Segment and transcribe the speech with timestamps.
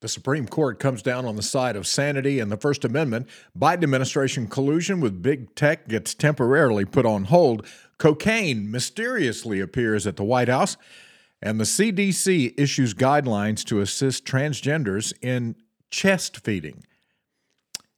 [0.00, 3.28] The Supreme Court comes down on the side of sanity and the First Amendment.
[3.58, 7.66] Biden administration collusion with big tech gets temporarily put on hold.
[7.98, 10.76] Cocaine mysteriously appears at the White House.
[11.42, 15.56] And the CDC issues guidelines to assist transgenders in
[15.90, 16.84] chest feeding.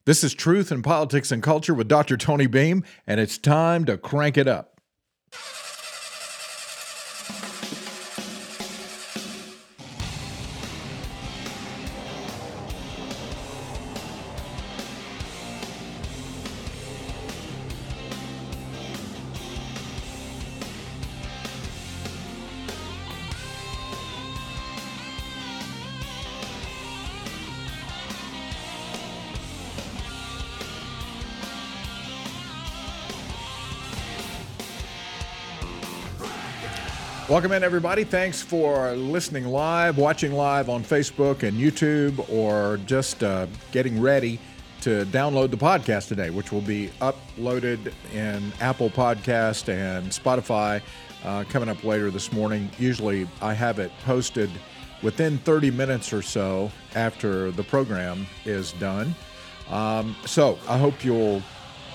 [0.06, 2.16] This is Truth in Politics and Culture with Dr.
[2.16, 4.80] Tony Beam, and it's time to crank it up.
[37.40, 38.04] Welcome in, everybody.
[38.04, 44.38] Thanks for listening live, watching live on Facebook and YouTube, or just uh, getting ready
[44.82, 50.82] to download the podcast today, which will be uploaded in Apple Podcast and Spotify
[51.24, 52.68] uh, coming up later this morning.
[52.78, 54.50] Usually, I have it posted
[55.02, 59.14] within 30 minutes or so after the program is done.
[59.70, 61.42] Um, so I hope you'll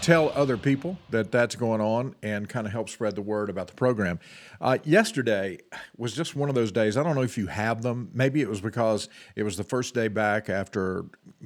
[0.05, 3.65] tell other people that that's going on and kind of help spread the word about
[3.65, 4.19] the program.
[4.61, 5.57] Uh, yesterday
[5.97, 6.95] was just one of those days.
[6.95, 8.11] I don't know if you have them.
[8.13, 11.05] Maybe it was because it was the first day back after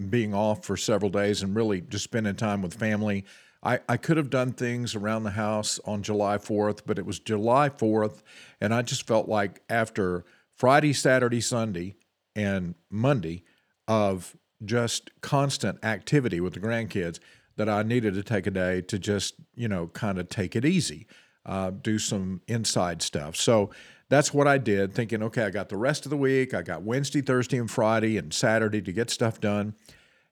[0.10, 3.24] being off for several days and really just spending time with family.
[3.64, 7.18] I, I could have done things around the house on July 4th, but it was
[7.18, 8.24] July 4th,
[8.60, 10.26] and I just felt like after
[10.58, 11.96] Friday, Saturday, Sunday,
[12.36, 13.44] and Monday
[13.88, 17.20] of just constant activity with the grandkids,
[17.60, 20.64] that I needed to take a day to just, you know, kind of take it
[20.64, 21.08] easy,
[21.46, 23.36] uh, do some inside stuff.
[23.36, 23.72] So
[24.08, 26.54] that's what I did, thinking, okay, I got the rest of the week.
[26.54, 29.76] I got Wednesday, Thursday, and Friday and Saturday to get stuff done.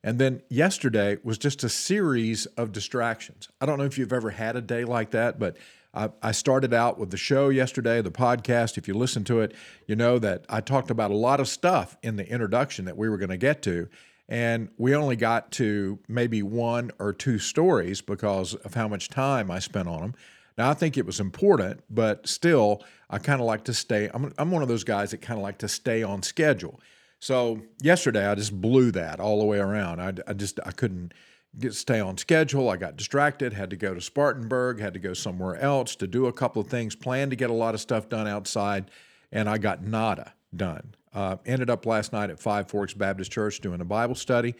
[0.06, 3.50] And then yesterday was just a series of distractions.
[3.60, 5.58] I don't know if you've ever had a day like that, but
[5.94, 8.78] I, I started out with the show yesterday, the podcast.
[8.78, 9.54] If you listen to it,
[9.86, 13.10] you know that I talked about a lot of stuff in the introduction that we
[13.10, 13.90] were going to get to.
[14.30, 19.50] And we only got to maybe one or two stories because of how much time
[19.50, 20.16] I spent on them.
[20.58, 24.10] Now, I think it was important, but still, I kind of like to stay.
[24.14, 26.80] I'm, I'm one of those guys that kind of like to stay on schedule.
[27.20, 30.02] So yesterday, I just blew that all the way around.
[30.02, 31.14] I, I just I couldn't
[31.60, 32.70] get stay on schedule.
[32.70, 33.54] I got distracted.
[33.54, 34.80] Had to go to Spartanburg.
[34.80, 36.96] Had to go somewhere else to do a couple of things.
[36.96, 38.92] Planned to get a lot of stuff done outside,
[39.32, 40.96] and I got nada done.
[41.14, 44.56] Uh, ended up last night at Five Forks Baptist Church doing a Bible study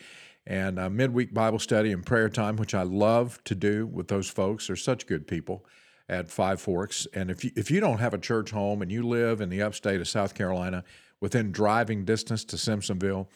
[0.46, 4.30] and a midweek Bible study and prayer time, which I love to do with those
[4.30, 4.68] folks.
[4.68, 5.66] They're such good people
[6.10, 7.06] at Five Forks.
[7.14, 9.62] And if you, if you don't have a church home and you live in the
[9.62, 10.84] upstate of South Carolina
[11.20, 13.28] within driving distance to Simpsonville,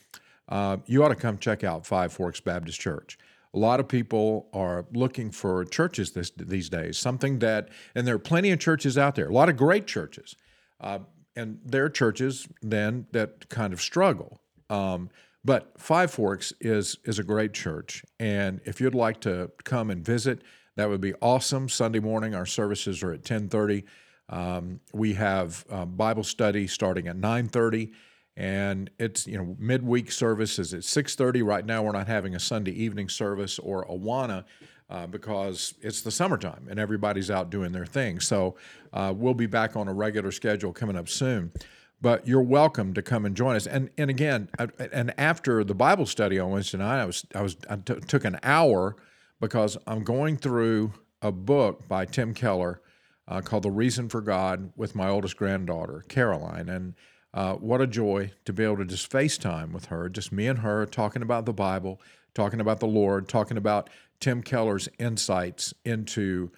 [0.47, 3.17] uh, you ought to come check out Five Forks Baptist Church.
[3.53, 8.15] A lot of people are looking for churches this, these days, something that, and there
[8.15, 10.37] are plenty of churches out there, a lot of great churches.
[10.79, 10.99] Uh,
[11.35, 14.41] and there are churches then that kind of struggle.
[14.69, 15.09] Um,
[15.43, 20.05] but Five Forks is is a great church, and if you'd like to come and
[20.05, 20.43] visit,
[20.75, 21.67] that would be awesome.
[21.67, 23.85] Sunday morning, our services are at ten thirty.
[24.29, 27.91] Um, we have uh, Bible study starting at nine thirty,
[28.37, 31.41] and it's you know midweek services at six thirty.
[31.41, 34.45] Right now, we're not having a Sunday evening service or Awana
[34.91, 38.19] uh, because it's the summertime and everybody's out doing their thing.
[38.19, 38.55] So
[38.91, 41.53] uh, we'll be back on a regular schedule coming up soon.
[42.01, 43.67] But you're welcome to come and join us.
[43.67, 47.41] And and again, I, and after the Bible study on Wednesday night, I was I
[47.41, 48.95] was I t- took an hour
[49.39, 50.91] because I'm going through
[51.21, 52.81] a book by Tim Keller
[53.27, 56.93] uh, called The Reason for God with my oldest granddaughter Caroline and.
[57.33, 60.59] Uh, what a joy to be able to just FaceTime with her, just me and
[60.59, 62.01] her talking about the Bible,
[62.33, 63.89] talking about the Lord, talking about
[64.21, 66.51] Tim Keller's insights into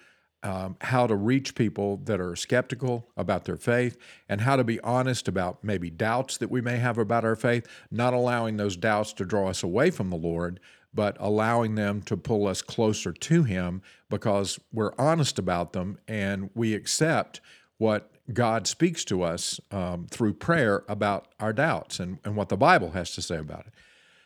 [0.44, 3.96] um, how to reach people that are skeptical about their faith
[4.28, 7.66] and how to be honest about maybe doubts that we may have about our faith,
[7.90, 10.60] not allowing those doubts to draw us away from the Lord,
[10.92, 13.80] but allowing them to pull us closer to Him
[14.10, 17.40] because we're honest about them and we accept
[17.78, 22.56] what God speaks to us um, through prayer about our doubts and, and what the
[22.56, 23.72] Bible has to say about it.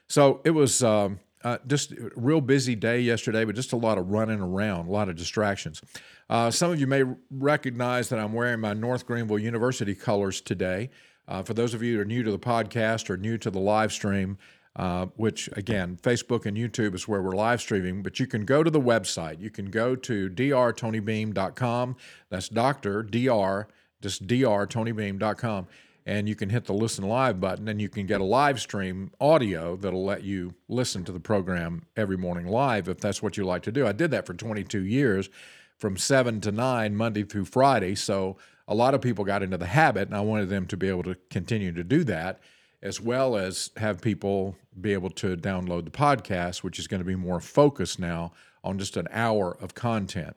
[0.09, 0.83] So it was.
[0.83, 4.89] Um, uh, just a real busy day yesterday, but just a lot of running around,
[4.89, 5.81] a lot of distractions.
[6.29, 10.91] Uh, some of you may recognize that I'm wearing my North Greenville University colors today.
[11.27, 13.61] Uh, for those of you who are new to the podcast or new to the
[13.61, 14.39] live stream,
[14.77, 18.63] uh, which again, Facebook and YouTube is where we're live streaming, but you can go
[18.63, 19.41] to the website.
[19.41, 21.97] You can go to drtonybeam.com.
[22.31, 23.03] That's Dr.
[23.03, 23.69] Dr.
[24.01, 25.67] Just drtonybeam.com
[26.09, 29.13] and you can hit the listen live button and you can get a live stream
[29.21, 33.45] audio that'll let you listen to the program every morning live if that's what you
[33.45, 33.87] like to do.
[33.87, 35.29] I did that for 22 years
[35.77, 37.95] from 7 to 9 Monday through Friday.
[37.95, 40.89] So a lot of people got into the habit and I wanted them to be
[40.89, 42.41] able to continue to do that
[42.83, 47.05] as well as have people be able to download the podcast, which is going to
[47.05, 48.33] be more focused now
[48.65, 50.35] on just an hour of content.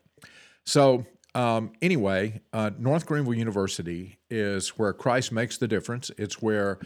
[0.66, 6.12] So, um, anyway, uh, North Greenville University is where Christ makes the difference.
[6.18, 6.80] It's where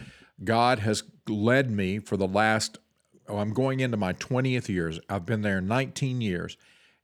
[0.44, 2.78] God has led me for the last,
[3.28, 5.00] oh, I'm going into my 20th years.
[5.10, 6.58] I've been there 19 years,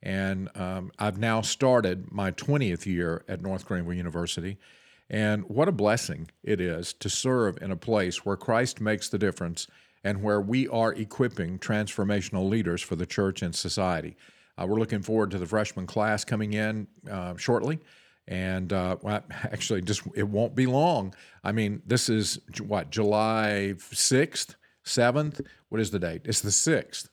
[0.03, 4.57] and um, I've now started my 20th year at North Greenville University.
[5.09, 9.17] And what a blessing it is to serve in a place where Christ makes the
[9.17, 9.67] difference
[10.03, 14.15] and where we are equipping transformational leaders for the church and society.
[14.57, 17.79] Uh, we're looking forward to the freshman class coming in uh, shortly.
[18.27, 21.13] And uh, well, actually, just it won't be long.
[21.43, 25.41] I mean, this is what July sixth, seventh.
[25.69, 26.21] What is the date?
[26.25, 27.09] It's the sixth,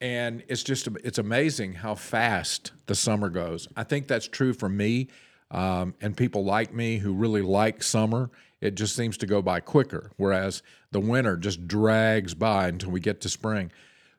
[0.00, 3.68] and it's just it's amazing how fast the summer goes.
[3.76, 5.08] I think that's true for me
[5.50, 8.30] um, and people like me who really like summer,
[8.60, 10.62] it just seems to go by quicker, whereas
[10.92, 13.72] the winter just drags by until we get to spring.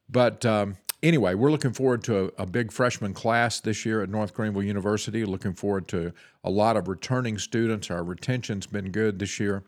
[0.10, 4.10] But um, anyway, we're looking forward to a, a, big freshman class this year at
[4.10, 5.26] North Greenville University.
[5.26, 6.14] Looking forward to
[6.44, 7.90] a lot of returning students.
[7.90, 9.64] Our retention's been good this year,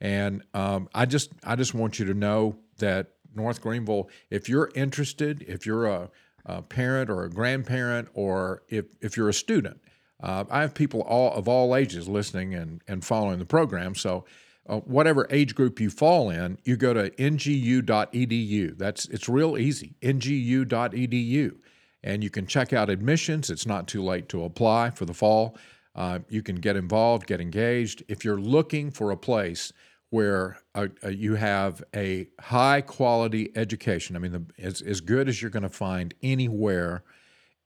[0.00, 4.70] and um, I just I just want you to know that North Greenville, if you're
[4.74, 6.10] interested, if you're a,
[6.46, 9.80] a parent or a grandparent, or if if you're a student
[10.22, 13.94] uh, I have people all of all ages listening and, and following the program.
[13.94, 14.24] So,
[14.70, 18.78] uh, whatever age group you fall in, you go to ngu.edu.
[18.78, 19.96] That's it's real easy.
[20.00, 21.56] ngu.edu,
[22.04, 23.50] and you can check out admissions.
[23.50, 25.56] It's not too late to apply for the fall.
[25.96, 28.04] Uh, you can get involved, get engaged.
[28.06, 29.72] If you're looking for a place
[30.10, 35.28] where uh, uh, you have a high quality education, I mean, the, as, as good
[35.28, 37.02] as you're going to find anywhere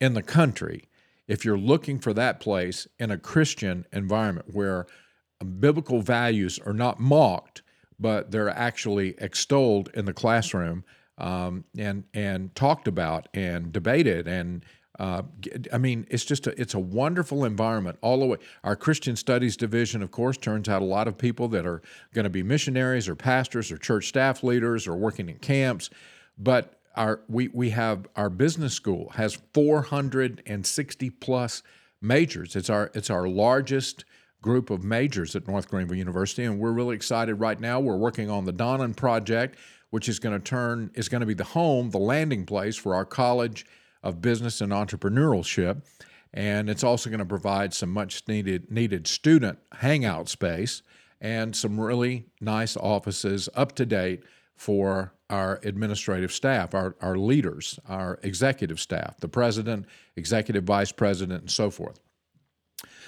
[0.01, 0.89] in the country
[1.27, 4.87] if you're looking for that place in a Christian environment where
[5.61, 7.63] biblical values are not mocked,
[7.99, 10.85] but they're actually extolled in the classroom
[11.19, 14.65] um, and and talked about and debated and
[14.99, 15.23] uh,
[15.73, 18.37] I mean, it's just a, it's a wonderful environment all the way.
[18.63, 21.83] Our Christian Studies division, of course, turns out a lot of people that are
[22.13, 25.91] going to be missionaries or pastors or church staff leaders or working in camps.
[26.39, 31.63] But our we we have our business school has 460 plus
[32.01, 32.55] majors.
[32.55, 34.05] It's our it's our largest
[34.44, 37.81] group of majors at North Greenville University, and we're really excited right now.
[37.81, 39.56] We're working on the Donnan project,
[39.88, 42.94] which is going to turn is going to be the home, the landing place for
[42.94, 43.64] our College
[44.02, 45.81] of Business and Entrepreneurship,
[46.35, 50.82] and it's also going to provide some much needed needed student hangout space
[51.23, 54.25] and some really nice offices up to date
[54.56, 59.87] for our administrative staff, our, our leaders, our executive staff, the president,
[60.17, 61.99] executive vice president, and so forth.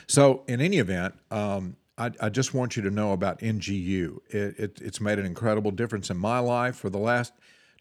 [0.09, 4.19] So, in any event, um, I, I, just want you to know about NGU.
[4.29, 7.33] It, it, it's made an incredible difference in my life for the last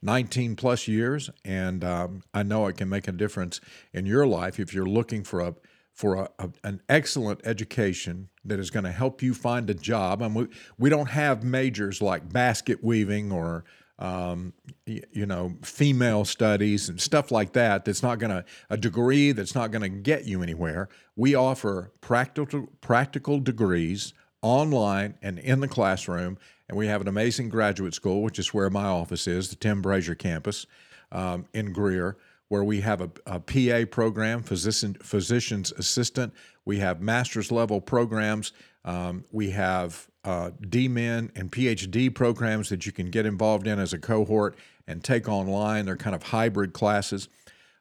[0.02, 3.62] 19 plus years, and um, I know it can make a difference
[3.94, 5.56] in your life if you're looking for a
[5.94, 10.22] for a, a, an excellent education that is going to help you find a job.
[10.22, 13.64] And we, we don't have majors like basket weaving or
[13.98, 14.54] um,
[14.86, 17.86] you know, female studies and stuff like that.
[17.86, 20.90] That's not going to a degree that's not going to get you anywhere.
[21.16, 27.50] We offer practical practical degrees online and in the classroom, and we have an amazing
[27.50, 30.66] graduate school, which is where my office is, the Tim Brashier campus
[31.12, 32.18] um, in Greer
[32.48, 36.34] where we have a, a PA program, physician, physician's assistant.
[36.64, 38.54] We have master's level programs.
[38.86, 43.92] Um, we have uh, DMin and PhD programs that you can get involved in as
[43.92, 44.56] a cohort
[44.88, 45.86] and take online.
[45.86, 47.28] They're kind of hybrid classes.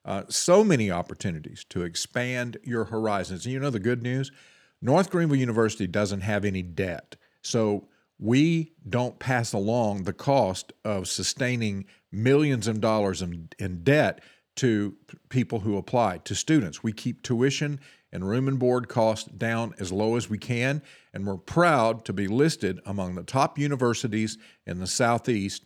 [0.04, 3.44] Uh, so many opportunities to expand your horizons.
[3.44, 4.32] And you know the good news?
[4.80, 7.16] North Greenville University doesn't have any debt.
[7.42, 14.22] So we don't pass along the cost of sustaining millions of dollars in, in debt
[14.56, 14.96] to
[15.28, 16.82] people who apply, to students.
[16.82, 17.80] We keep tuition
[18.12, 20.82] and room and board costs down as low as we can,
[21.12, 25.64] and we're proud to be listed among the top universities in the Southeast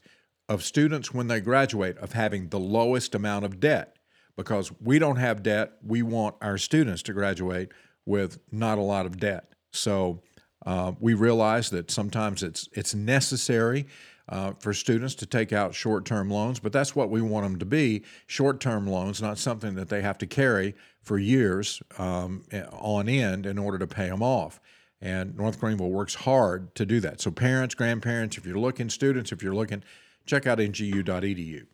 [0.49, 3.97] of students when they graduate of having the lowest amount of debt.
[4.37, 7.73] Because we don't have debt, we want our students to graduate
[8.07, 9.53] with not a lot of debt.
[9.73, 10.23] So
[10.65, 13.87] uh, we realize that sometimes it's it's necessary
[14.29, 17.59] uh, for students to take out short term loans, but that's what we want them
[17.59, 22.45] to be short term loans, not something that they have to carry for years um,
[22.73, 24.61] on end in order to pay them off.
[25.01, 27.21] And North Greenville works hard to do that.
[27.21, 29.83] So, parents, grandparents, if you're looking, students, if you're looking,
[30.27, 31.67] check out ngu.edu.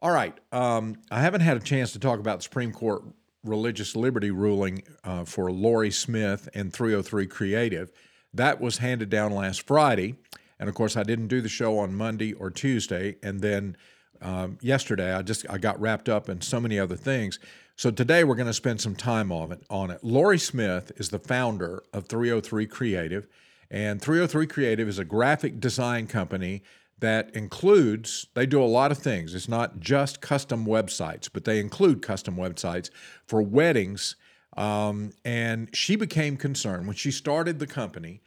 [0.00, 0.38] All right.
[0.52, 3.02] Um, I haven't had a chance to talk about the Supreme Court
[3.44, 7.90] religious liberty ruling uh, for Lorie Smith and 303 Creative.
[8.32, 10.16] That was handed down last Friday.
[10.60, 13.16] And of course, I didn't do the show on Monday or Tuesday.
[13.22, 13.76] And then
[14.20, 17.38] um, yesterday, I just I got wrapped up in so many other things.
[17.76, 19.62] So today we're going to spend some time on it.
[19.70, 23.26] On it, Lorie Smith is the founder of 303 Creative,
[23.70, 26.62] and 303 Creative is a graphic design company
[26.98, 29.34] that includes they do a lot of things.
[29.34, 32.90] It's not just custom websites, but they include custom websites
[33.26, 34.16] for weddings.
[34.58, 38.20] Um, and she became concerned when she started the company.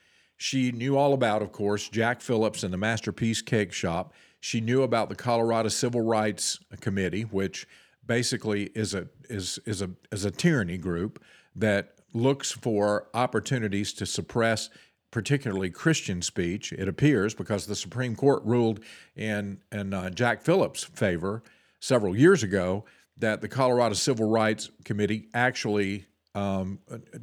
[0.44, 4.14] She knew all about, of course, Jack Phillips and the Masterpiece Cake Shop.
[4.42, 7.66] She knew about the Colorado Civil Rights Committee, which
[8.06, 11.24] basically is a is is a is a tyranny group
[11.56, 14.70] that looks for opportunities to suppress
[15.12, 16.74] particularly Christian speech.
[16.74, 18.82] It appears because the Supreme Court ruled
[19.16, 21.42] in in uh, Jack Phillips' favor
[21.80, 22.84] several years ago
[23.16, 26.80] that the Colorado Civil Rights Committee actually um,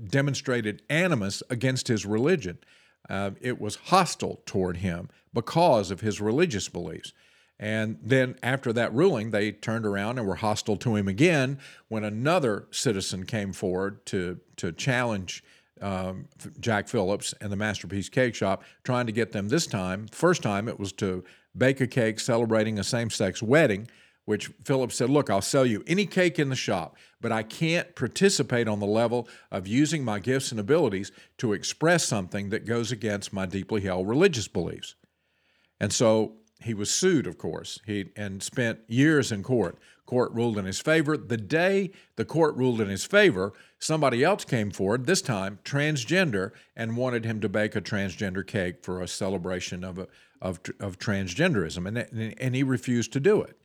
[0.09, 2.57] demonstrated animus against his religion.
[3.11, 7.13] Uh, it was hostile toward him because of his religious beliefs.
[7.59, 12.05] And then after that ruling, they turned around and were hostile to him again when
[12.05, 15.45] another citizen came forward to, to challenge
[15.83, 16.27] um,
[16.61, 20.07] Jack Phillips and the Masterpiece Cake Shop, trying to get them this time.
[20.11, 21.25] First time it was to
[21.57, 23.89] bake a cake celebrating a same sex wedding,
[24.31, 27.97] which Phillips said, Look, I'll sell you any cake in the shop, but I can't
[27.97, 32.93] participate on the level of using my gifts and abilities to express something that goes
[32.93, 34.95] against my deeply held religious beliefs.
[35.81, 39.79] And so he was sued, of course, he and spent years in court.
[40.07, 41.17] Court ruled in his favor.
[41.17, 46.53] The day the court ruled in his favor, somebody else came forward, this time transgender,
[46.77, 50.07] and wanted him to bake a transgender cake for a celebration of a,
[50.41, 53.57] of, of transgenderism, and and he refused to do it.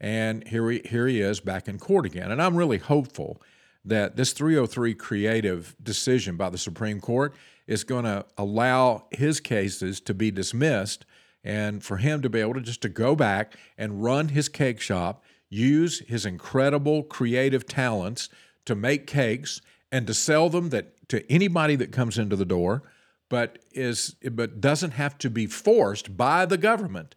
[0.00, 2.30] And here he here he is back in court again.
[2.30, 3.42] And I'm really hopeful
[3.84, 7.34] that this 303 creative decision by the Supreme Court
[7.66, 11.04] is going to allow his cases to be dismissed
[11.44, 14.80] and for him to be able to just to go back and run his cake
[14.80, 18.28] shop, use his incredible creative talents
[18.66, 22.82] to make cakes and to sell them that to anybody that comes into the door,
[23.30, 27.14] but is but doesn't have to be forced by the government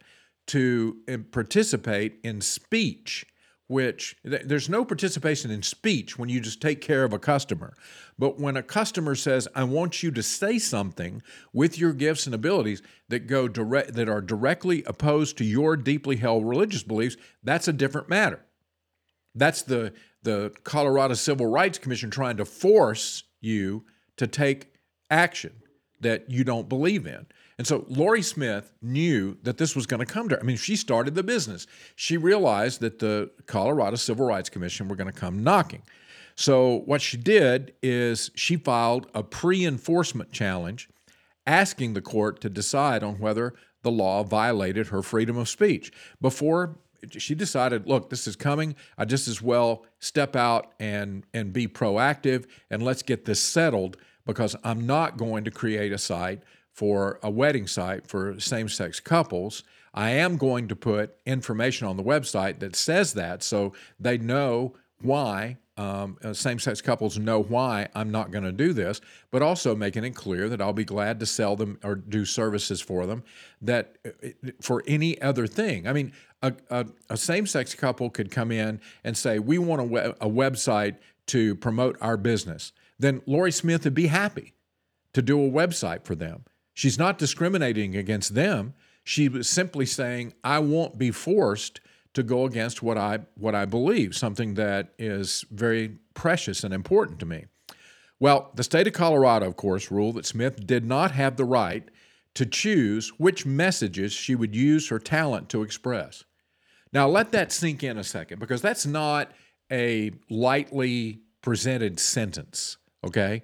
[0.48, 3.26] to eh, participate in speech
[3.72, 7.72] which there's no participation in speech when you just take care of a customer.
[8.18, 11.22] But when a customer says, "I want you to say something
[11.54, 16.16] with your gifts and abilities that go direct that are directly opposed to your deeply
[16.16, 18.44] held religious beliefs," that's a different matter.
[19.34, 23.86] That's the the Colorado Civil Rights Commission trying to force you
[24.18, 24.74] to take
[25.10, 25.62] action
[26.00, 27.26] that you don't believe in.
[27.62, 30.40] And so Lorie Smith knew that this was going to come to her.
[30.40, 31.68] I mean, she started the business.
[31.94, 35.82] She realized that the Colorado Civil Rights Commission were going to come knocking.
[36.34, 40.88] So what she did is she filed a pre-enforcement challenge
[41.46, 45.92] asking the court to decide on whether the law violated her freedom of speech.
[46.20, 46.80] Before
[47.16, 48.74] she decided, look, this is coming.
[48.98, 53.98] I just as well step out and and be proactive and let's get this settled
[54.26, 56.42] because I'm not going to create a site
[56.72, 59.62] for a wedding site for same sex couples.
[59.94, 64.74] I am going to put information on the website that says that so they know
[65.02, 69.00] why um, uh, same sex couples know why I'm not going to do this,
[69.30, 72.80] but also making it clear that I'll be glad to sell them or do services
[72.80, 73.24] for them
[73.62, 75.88] that uh, for any other thing.
[75.88, 76.12] I mean,
[76.42, 80.28] a, a, a same sex couple could come in and say, We want a, a
[80.28, 80.96] website
[81.28, 82.72] to promote our business.
[82.98, 84.52] Then Lorie Smith would be happy
[85.14, 86.44] to do a website for them.
[86.74, 88.74] She's not discriminating against them.
[89.04, 91.80] She was simply saying, I won't be forced
[92.14, 97.18] to go against what I what I believe, something that is very precious and important
[97.20, 97.46] to me.
[98.20, 101.88] Well, the state of Colorado, of course, ruled that Smith did not have the right
[102.34, 106.24] to choose which messages she would use her talent to express.
[106.92, 109.32] Now, let that sink in a second because that's not
[109.70, 113.42] a lightly presented sentence, okay?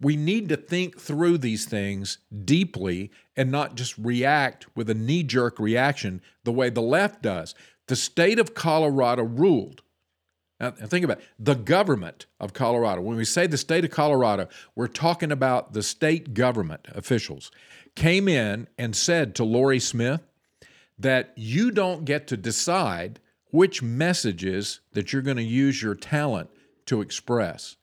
[0.00, 5.22] We need to think through these things deeply and not just react with a knee
[5.22, 7.54] jerk reaction the way the left does.
[7.86, 9.82] The state of Colorado ruled.
[10.60, 11.24] Now, think about it.
[11.40, 13.02] the government of Colorado.
[13.02, 17.50] When we say the state of Colorado, we're talking about the state government officials
[17.94, 20.20] came in and said to Lorie Smith
[20.98, 23.18] that you don't get to decide
[23.50, 26.48] which messages that you're going to use your talent
[26.86, 27.76] to express.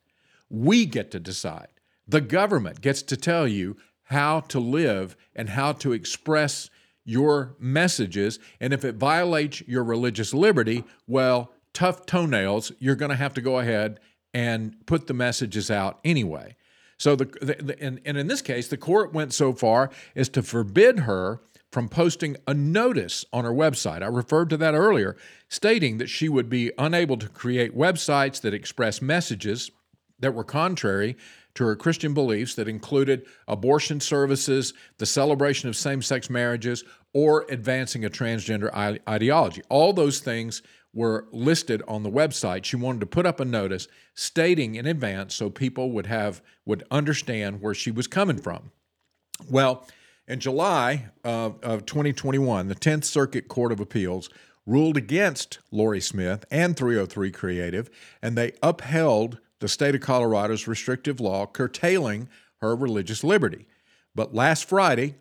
[0.49, 1.67] We get to decide.
[2.07, 6.69] The government gets to tell you how to live and how to express
[7.05, 8.39] your messages.
[8.59, 13.41] And if it violates your religious liberty, well, tough toenails, you're going to have to
[13.41, 13.99] go ahead
[14.33, 16.55] and put the messages out anyway.
[16.97, 20.43] So, the, the and, and in this case, the court went so far as to
[20.43, 21.39] forbid her
[21.71, 24.01] from posting a notice on her website.
[24.01, 25.15] I referred to that earlier,
[25.47, 29.71] stating that she would be unable to create websites that express messages
[30.19, 31.15] that were contrary
[31.55, 36.83] to her Christian beliefs that included abortion services, the celebration of same sex marriages,
[37.13, 38.71] or advancing a transgender
[39.07, 39.61] ideology.
[39.69, 40.61] All those things
[40.93, 42.65] were listed on the website.
[42.65, 46.83] She wanted to put up a notice stating in advance so people would have would
[46.91, 48.71] understand where she was coming from.
[49.49, 49.87] Well,
[50.27, 54.29] in July of, of 2021, the 10th Circuit Court of Appeals
[54.65, 57.89] ruled against Lorie Smith and 303 Creative,
[58.21, 62.29] and they upheld the state of Colorado's restrictive law curtailing
[62.61, 63.65] her religious liberty.
[64.15, 65.15] But last Friday,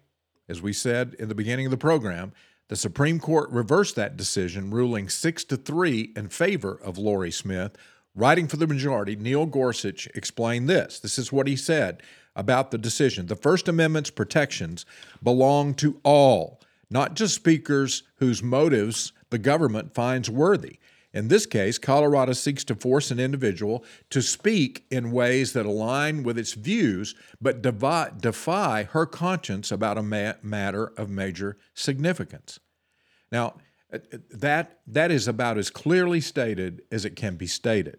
[0.48, 2.32] as we said in the beginning of the program,
[2.68, 7.76] the Supreme Court reversed that decision, ruling 6 to 3 in favor of Lorie Smith.
[8.14, 10.98] Writing for the majority, Neil Gorsuch explained this.
[10.98, 12.02] This is what he said
[12.36, 13.26] about the decision.
[13.26, 14.84] The First Amendment's protections
[15.22, 20.78] belong to all, not just speakers whose motives the government finds worthy.
[21.12, 26.22] In this case, Colorado seeks to force an individual to speak in ways that align
[26.22, 32.60] with its views but defy her conscience about a matter of major significance.
[33.32, 33.54] Now,
[33.92, 37.98] uh, uh, that, that is about as clearly stated as it can be stated.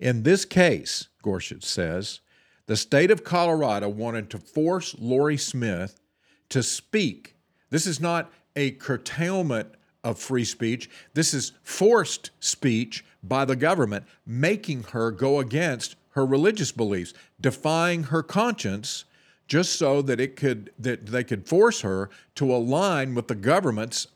[0.00, 2.20] In this case, Gorsuch says,
[2.66, 6.00] the state of Colorado wanted to force Lorie Smith
[6.48, 7.36] to speak.
[7.70, 10.88] This is not a curtailment of free speech.
[11.14, 18.04] This is forced speech by the government, making her go against her religious beliefs, defying
[18.04, 19.04] her conscience
[19.46, 24.06] just so that it could that they could force her to align with the government's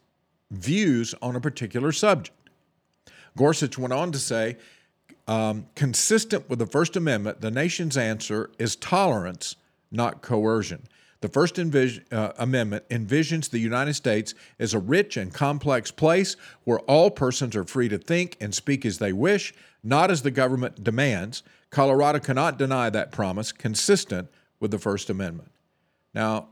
[0.50, 2.36] views on a particular subject.
[3.36, 4.56] Gorsuch went on to say,
[5.26, 9.56] um, consistent with the First Amendment, the nation's answer is tolerance,
[9.90, 10.86] not coercion.
[11.24, 16.80] The First uh, Amendment envisions the United States as a rich and complex place where
[16.80, 20.84] all persons are free to think and speak as they wish, not as the government
[20.84, 21.42] demands.
[21.70, 24.28] Colorado cannot deny that promise, consistent
[24.60, 25.50] with the First Amendment.
[26.12, 26.48] Now,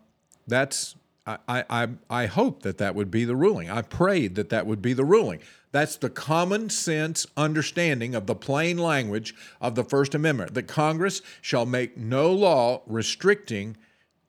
[0.47, 3.69] that's I, I, I hope that that would be the ruling.
[3.69, 5.41] I prayed that that would be the ruling.
[5.73, 11.21] That's the common sense understanding of the plain language of the First Amendment that Congress
[11.43, 13.77] shall make no law restricting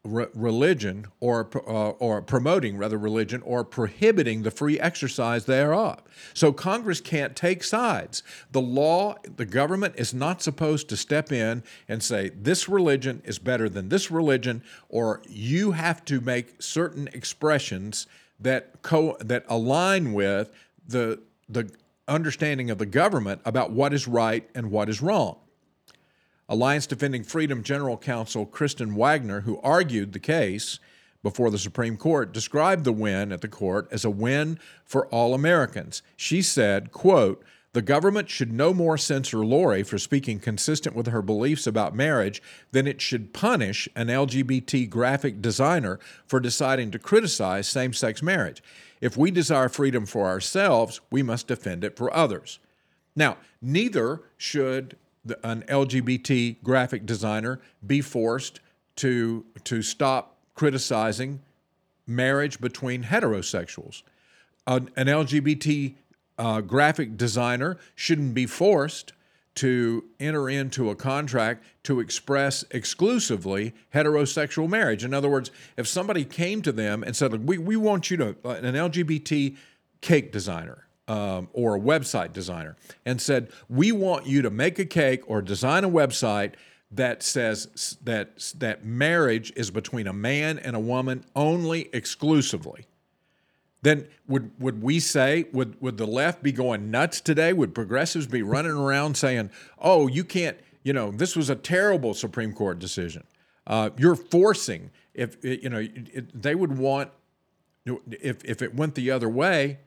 [0.03, 6.01] re- religion or uh, or promoting rather religion or prohibiting the free exercise thereof.
[6.33, 8.23] So Congress can't take sides.
[8.51, 13.39] The law, the government is not supposed to step in and say this religion is
[13.39, 18.07] better than this religion or you have to make certain expressions
[18.39, 20.51] that co- that align with
[20.85, 21.71] the the
[22.07, 25.37] understanding of the government about what is right and what is wrong.
[26.53, 30.77] Alliance Defending Freedom General Counsel Kristen Waggoner, who argued the case
[31.23, 35.33] before the Supreme Court, described the win at the court as a win for all
[35.33, 36.03] Americans.
[36.15, 41.23] She said, quote, the government should no more censor Lorie for speaking consistent with her
[41.23, 42.39] beliefs about marriage
[42.71, 48.61] than it should punish an LGBT graphic designer for deciding to criticize same sex marriage.
[49.01, 52.59] If we desire freedom for ourselves, we must defend it for others.
[53.15, 54.97] Now, neither should
[55.43, 58.59] an LGBT graphic designer be forced
[58.97, 61.41] to to stop criticizing
[62.05, 64.03] marriage between heterosexuals.
[64.67, 65.95] An, an LGBT
[66.37, 69.13] uh, graphic designer shouldn't be forced
[69.55, 75.03] to enter into a contract to express exclusively heterosexual marriage.
[75.03, 78.27] In other words, if somebody came to them and said, "We we want you to,"
[78.43, 79.55] an LGBT
[80.01, 84.85] cake designer um, or a website designer and said, "We want you to make a
[84.85, 86.53] cake or design a website
[86.91, 92.87] that says that that marriage is between a man and a woman only exclusively."
[93.83, 97.53] Then would would we say would would the left be going nuts today?
[97.53, 102.15] Would progressives be running around saying, "Oh, you can't," you know, this was a terrible
[102.15, 103.23] Supreme Court decision.
[103.67, 107.11] Uh, you're forcing if you know it, they would want
[107.85, 109.77] if if it went the other way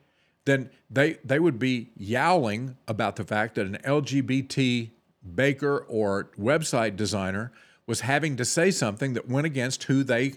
[0.47, 4.89] then they they would be yowling about the fact that an LGBT
[5.35, 7.51] baker or website designer
[7.85, 10.33] was having to say something that went against who they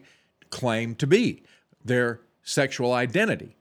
[0.50, 1.42] claim to be,
[1.84, 3.56] their sexual identity.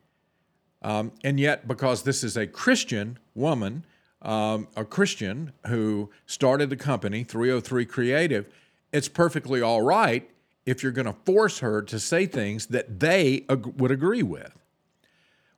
[0.81, 3.85] Um, and yet, because this is a Christian woman,
[4.21, 8.49] um, a Christian who started the company 303 Creative,
[8.91, 10.29] it's perfectly all right
[10.65, 14.58] if you're going to force her to say things that they ag- would agree with.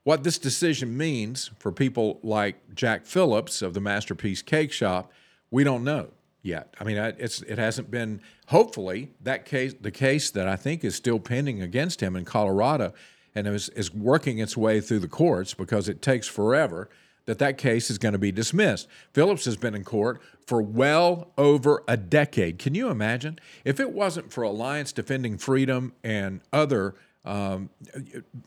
[0.04, 5.12] What this decision means for people like Jack Phillips of the Masterpiece Cake Shop,
[5.52, 6.10] we don't know
[6.42, 6.76] yet.
[6.80, 8.22] I mean, it's it hasn't been.
[8.48, 12.94] Hopefully, that case, the case that I think is still pending against him in Colorado,
[13.36, 16.90] and is is working its way through the courts because it takes forever.
[17.26, 18.88] That that case is going to be dismissed.
[19.14, 22.58] Phillips has been in court for well over a decade.
[22.58, 27.70] Can you imagine if it wasn't for Alliance Defending Freedom and other um,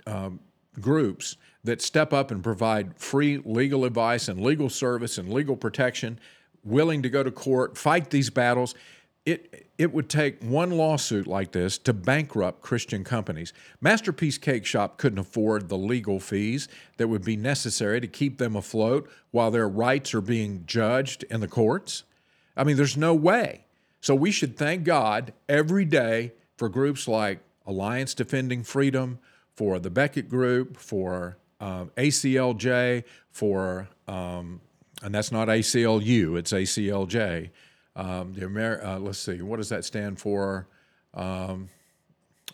[0.09, 0.41] um,
[0.81, 6.19] groups that step up and provide free legal advice and legal service and legal protection,
[6.63, 8.75] willing to go to court, fight these battles.
[9.25, 13.55] It, it would take one lawsuit like this to bankrupt Christian companies.
[13.81, 18.55] Masterpiece Cake Shop couldn't afford the legal fees that would be necessary to keep them
[18.55, 22.05] afloat while their rights are being judged in the courts.
[22.55, 23.65] I mean, there's no way.
[24.03, 29.19] So we should thank God every day for groups like Alliance Defending Freedom,
[29.55, 34.61] for the Becket Group, for um, ACLJ, for, um,
[35.03, 37.51] and that's not ACLU, it's ACLJ.
[37.97, 40.67] Um, the Amer- uh, let's see, what does that stand for?
[41.15, 41.69] Um,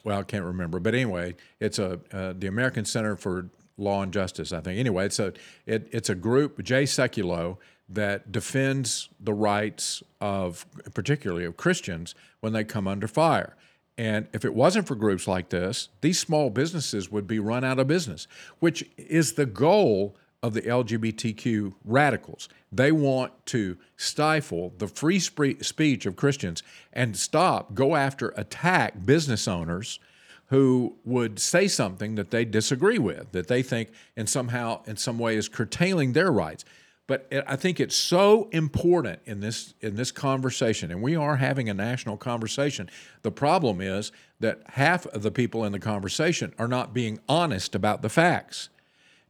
[0.04, 4.12] well, I can't remember, but anyway, it's a uh, the American Center for Law and
[4.12, 4.78] Justice, I think.
[4.78, 5.32] Anyway, it's a
[5.66, 7.58] it, it's a group, Jay Sekulow,
[7.88, 13.56] that defends the rights of particularly of Christians when they come under fire.
[13.98, 17.79] And if it wasn't for groups like this, these small businesses would be run out
[17.79, 18.26] of business,
[18.59, 22.48] which is the goal of the LGBTQ radicals.
[22.72, 29.46] They want to stifle the free speech of Christians and stop, go after, attack business
[29.46, 30.00] owners
[30.46, 35.18] who would say something that they disagree with, that they think in somehow, in some
[35.18, 36.64] way, is curtailing their rights.
[37.11, 41.68] But I think it's so important in this in this conversation, and we are having
[41.68, 42.88] a national conversation.
[43.23, 47.75] The problem is that half of the people in the conversation are not being honest
[47.75, 48.68] about the facts.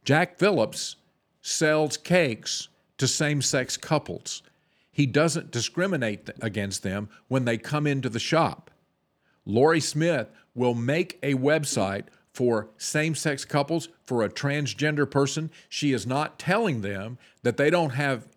[0.05, 0.97] Jack Phillips
[1.41, 2.67] sells cakes
[2.99, 4.43] to same-sex couples.
[4.91, 8.69] He doesn't discriminate against them when they come into the shop.
[9.43, 15.51] Lorie Smith will make a website for same sex couples, for a transgender person.
[15.69, 18.27] She is not telling them that they don't have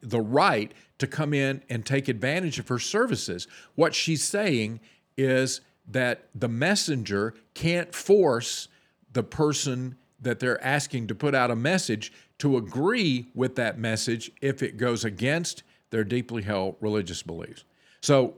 [0.00, 3.46] the right to come in and take advantage of her services.
[3.74, 4.80] What she's saying
[5.16, 8.68] is that the messenger can't force
[9.12, 14.30] the person that they're asking to put out a message to agree with that message
[14.40, 17.64] if it goes against their deeply held religious beliefs.
[18.00, 18.34] So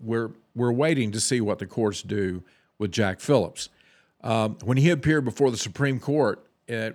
[0.00, 2.42] we're we're waiting to see what the courts do
[2.78, 3.68] with Jack Phillips.
[4.22, 6.46] Um, when he appeared before the Supreme Court,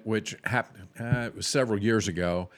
[0.03, 2.49] which happened uh, it was several years ago,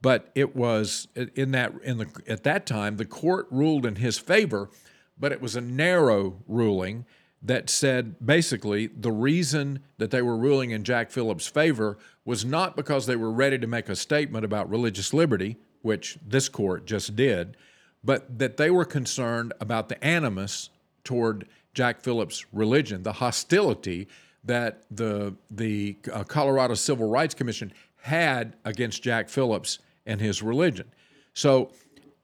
[0.00, 4.18] but it was in that in the at that time the court ruled in his
[4.18, 4.70] favor,
[5.18, 7.04] but it was a narrow ruling
[7.42, 12.76] that said basically the reason that they were ruling in Jack Phillips' favor was not
[12.76, 17.16] because they were ready to make a statement about religious liberty, which this court just
[17.16, 17.56] did,
[18.02, 20.70] but that they were concerned about the animus
[21.04, 24.08] toward Jack Phillips' religion, the hostility
[24.44, 30.90] that the the uh, Colorado Civil Rights Commission had against Jack Phillips and his religion.
[31.34, 31.72] So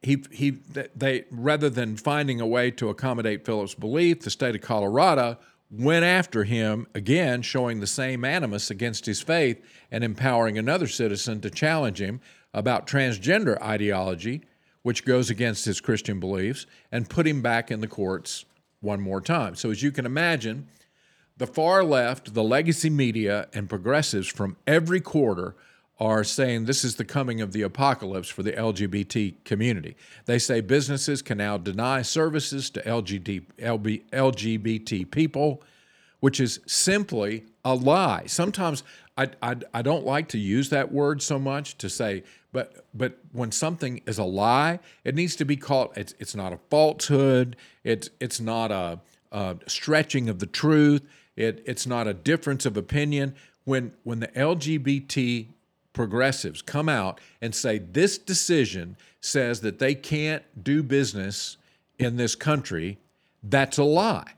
[0.01, 0.51] he he
[0.95, 5.37] they rather than finding a way to accommodate Phillips' belief, the state of Colorado
[5.71, 11.41] went after him again, showing the same animus against his faith and empowering another citizen
[11.41, 12.21] to challenge him
[12.53, 14.41] about transgender ideology,
[14.83, 18.45] which goes against his Christian beliefs, and put him back in the courts
[18.85, 19.55] one more time.
[19.55, 20.67] So, as you can imagine,
[21.37, 25.55] the far left, the legacy media, and progressives from every quarter
[25.99, 29.95] are saying this is the coming of the apocalypse for the LGBT community.
[30.25, 35.63] They say businesses can now deny services to LGBT LGBT people,
[36.19, 38.23] which is simply a lie.
[38.27, 38.83] Sometimes
[39.17, 42.23] I, I, I don't like to use that word so much to say,
[42.55, 45.91] but but when something is a lie, it needs to be called.
[45.97, 47.57] It's it's not a falsehood.
[47.83, 49.01] It's it's not a,
[49.33, 51.01] a stretching of the truth.
[51.35, 53.35] It it's not a difference of opinion.
[53.65, 55.47] When when the LGBT
[55.91, 61.57] progressives come out and say this decision says that they can't do business
[61.99, 62.99] in this country,
[63.43, 64.34] that's a lie.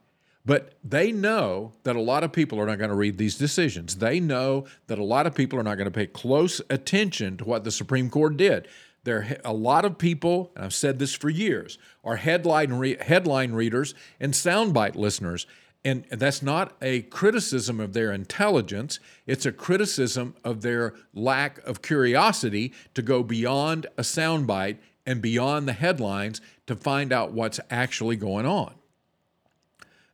[0.47, 3.97] But they know that a lot of people are not going to read these decisions.
[3.97, 7.43] They know that a lot of people are not going to pay close attention to
[7.43, 8.69] what the Supreme Court did.
[9.03, 12.95] There, are a lot of people, and I've said this for years, are headline re-
[12.97, 15.47] headline readers and soundbite listeners,
[15.83, 19.01] and that's not a criticism of their intelligence.
[19.25, 25.67] It's a criticism of their lack of curiosity to go beyond a soundbite and beyond
[25.67, 28.76] the headlines to find out what's actually going on.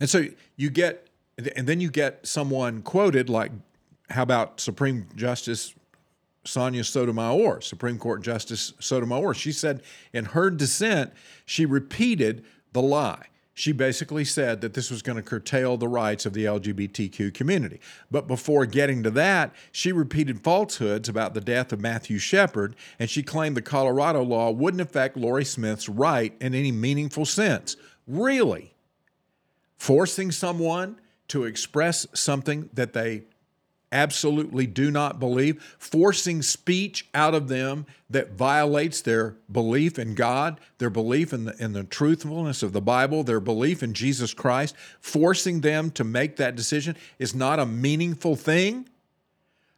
[0.03, 0.25] And so
[0.57, 1.07] you get,
[1.55, 3.53] and then you get someone quoted like,
[4.09, 5.73] how about Supreme Justice
[6.43, 9.33] Sonia Sotomayor, Supreme Court Justice Sotomayor?
[9.33, 11.13] She said in her dissent,
[11.45, 13.27] she repeated the lie.
[13.53, 17.79] She basically said that this was going to curtail the rights of the LGBTQ community.
[18.11, 23.09] But before getting to that, she repeated falsehoods about the death of Matthew Shepard, and
[23.09, 27.77] she claimed the Colorado law wouldn't affect Lorie Smith's right in any meaningful sense.
[28.05, 28.72] Really?
[29.83, 30.95] Forcing someone
[31.27, 33.23] to express something that they
[33.91, 40.61] absolutely do not believe, forcing speech out of them that violates their belief in God,
[40.77, 44.73] their belief in the, in the truthfulness of the Bible, their belief in Jesus Christ,
[45.01, 48.87] forcing them to make that decision is not a meaningful thing.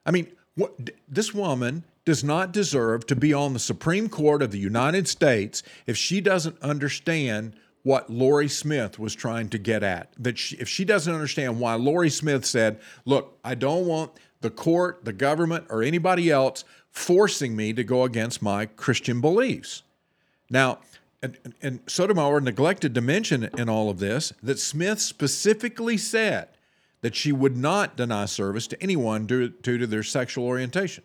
[0.05, 4.51] I mean, what, this woman does not deserve to be on the Supreme Court of
[4.51, 10.09] the United States if she doesn't understand what Lorie Smith was trying to get at.
[10.17, 14.49] That she, if she doesn't understand why Lorie Smith said, "Look, I don't want the
[14.49, 19.83] court, the government, or anybody else forcing me to go against my Christian beliefs."
[20.49, 20.79] Now,
[21.21, 26.47] and, and Sotomayor neglected to mention in all of this that Smith specifically said
[27.01, 31.03] that she would not deny service to anyone due, due to their sexual orientation.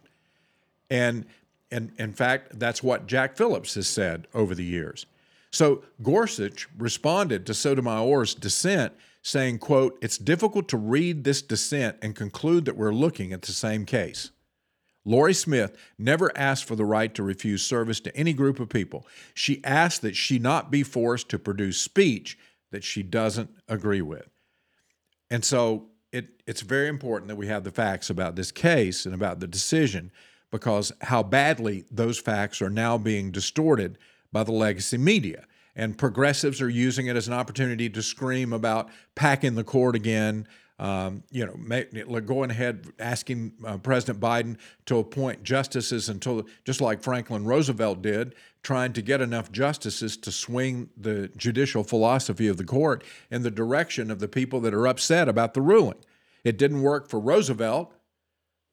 [0.89, 1.27] And,
[1.71, 5.05] and in fact, that's what Jack Phillips has said over the years.
[5.53, 12.15] So Gorsuch responded to Sotomayor's dissent saying, quote, it's difficult to read this dissent and
[12.15, 14.31] conclude that we're looking at the same case.
[15.05, 19.07] Lorie Smith never asked for the right to refuse service to any group of people.
[19.35, 22.39] She asked that she not be forced to produce speech
[22.71, 24.29] that she doesn't agree with.
[25.31, 29.15] And so it, it's very important that we have the facts about this case and
[29.15, 30.13] about the decision
[30.51, 33.99] because how badly those facts are now being distorted
[34.33, 35.45] by the legacy media.
[35.77, 40.47] And progressives are using it as an opportunity to scream about packing the court again.
[40.79, 41.93] Um, you know, make,
[42.25, 48.35] going ahead asking uh, President Biden to appoint justices until, just like Franklin Roosevelt did,
[48.63, 53.51] trying to get enough justices to swing the judicial philosophy of the court in the
[53.51, 55.99] direction of the people that are upset about the ruling.
[56.45, 57.93] It didn't work for Roosevelt,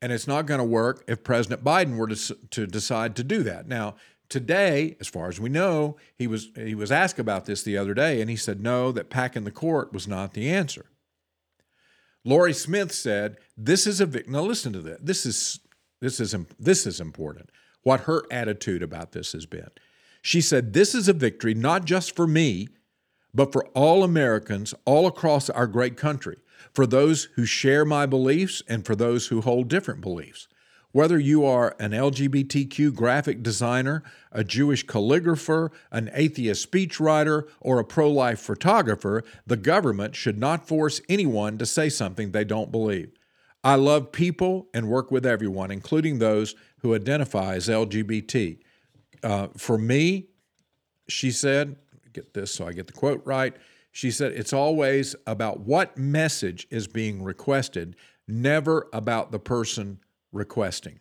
[0.01, 3.43] and it's not going to work if President Biden were to, to decide to do
[3.43, 3.67] that.
[3.67, 3.95] Now,
[4.29, 7.93] Today, as far as we know, he was he was asked about this the other
[7.93, 10.85] day, and he said no, that packing the court was not the answer.
[12.25, 14.27] Lorie Smith said, "This is a vic-.
[14.27, 14.41] now.
[14.41, 14.97] Listen to this.
[15.01, 15.59] This is
[16.01, 17.49] this is this is important.
[17.83, 19.69] What her attitude about this has been.
[20.21, 22.67] She said, "This is a victory not just for me,
[23.33, 26.35] but for all Americans all across our great country,
[26.73, 30.49] for those who share my beliefs and for those who hold different beliefs."
[30.97, 37.85] Whether you are an LGBTQ graphic designer, a Jewish calligrapher, an atheist speechwriter, or a
[37.85, 43.11] pro life photographer, the government should not force anyone to say something they don't believe.
[43.63, 48.57] I love people and work with everyone, including those who identify as LGBT.
[49.21, 50.29] Uh, for me,
[51.07, 51.75] she said,
[52.11, 53.55] get this so I get the quote right.
[53.91, 57.95] She said, it's always about what message is being requested,
[58.27, 59.99] never about the person
[60.31, 60.99] requesting.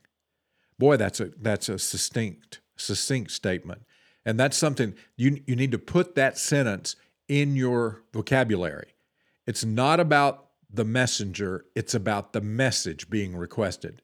[0.78, 3.82] Boy, that's a that's a succinct succinct statement.
[4.24, 6.96] And that's something you you need to put that sentence
[7.28, 8.94] in your vocabulary.
[9.46, 14.02] It's not about the messenger, it's about the message being requested.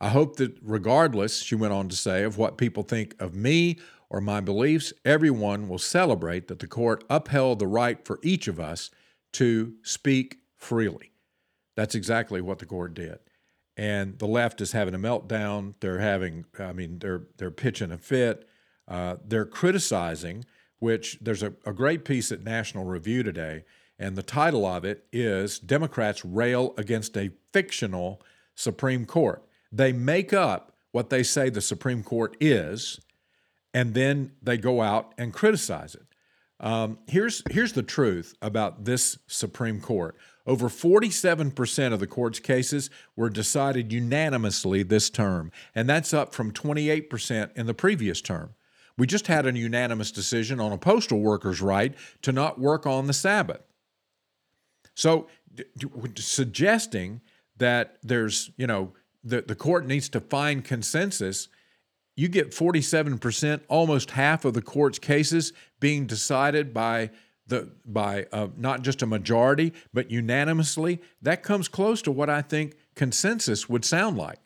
[0.00, 3.78] I hope that regardless, she went on to say, of what people think of me
[4.08, 8.58] or my beliefs, everyone will celebrate that the court upheld the right for each of
[8.58, 8.90] us
[9.34, 11.12] to speak freely.
[11.76, 13.18] That's exactly what the court did
[13.80, 15.72] and the left is having a meltdown.
[15.80, 18.46] They're having, I mean, they're they're pitching a fit.
[18.86, 20.44] Uh, they're criticizing,
[20.80, 23.64] which there's a, a great piece at National Review today,
[23.98, 28.20] and the title of it is Democrats Rail Against a Fictional
[28.54, 29.42] Supreme Court.
[29.72, 33.00] They make up what they say the Supreme Court is,
[33.72, 36.04] and then they go out and criticize it.
[36.62, 40.16] Um, here's here's the truth about this Supreme Court.
[40.46, 46.52] Over 47% of the court's cases were decided unanimously this term, and that's up from
[46.52, 48.54] 28% in the previous term.
[48.96, 53.06] We just had a unanimous decision on a postal worker's right to not work on
[53.06, 53.62] the Sabbath.
[54.94, 57.20] So, d- d- suggesting
[57.56, 61.48] that there's, you know, the, the court needs to find consensus,
[62.16, 67.10] you get 47%, almost half of the court's cases being decided by
[67.50, 72.42] the, by uh, not just a majority, but unanimously, that comes close to what I
[72.42, 74.38] think consensus would sound like.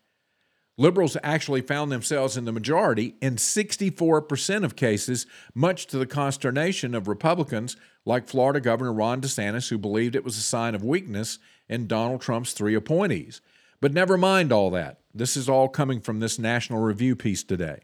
[0.77, 6.97] Liberals actually found themselves in the majority in 64% of cases, much to the consternation
[6.97, 11.38] of Republicans like Florida Governor Ron DeSantis, who believed it was a sign of weakness
[11.69, 13.40] in Donald Trump's three appointees.
[13.81, 14.99] But never mind all that.
[15.14, 17.83] This is all coming from this National Review piece today.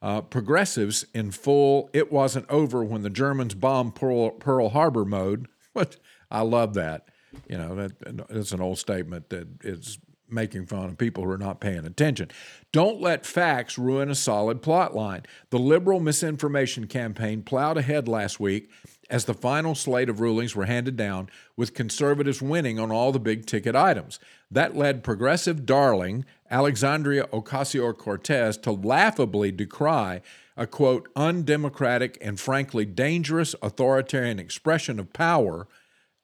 [0.00, 5.48] Uh, progressives in full, it wasn't over when the Germans bombed Pearl, Pearl Harbor mode.
[5.74, 5.96] But
[6.28, 7.06] I love that.
[7.48, 11.38] You know, that, that's an old statement that is making fun of people who are
[11.38, 12.30] not paying attention.
[12.72, 15.22] Don't let facts ruin a solid plot line.
[15.50, 18.70] The liberal misinformation campaign plowed ahead last week
[19.10, 23.18] as the final slate of rulings were handed down, with conservatives winning on all the
[23.18, 24.18] big ticket items.
[24.50, 30.20] That led progressive darling Alexandria Ocasio Cortez to laughably decry
[30.56, 35.68] a quote, undemocratic and frankly dangerous authoritarian expression of power,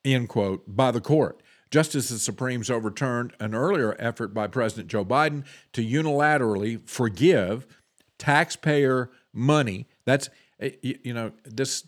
[0.05, 1.41] end quote, by the court
[1.75, 7.67] just as the Supremes overturned an earlier effort by President Joe Biden to unilaterally forgive
[8.17, 9.89] taxpayer money.
[10.05, 11.83] That's, eh, you know, this,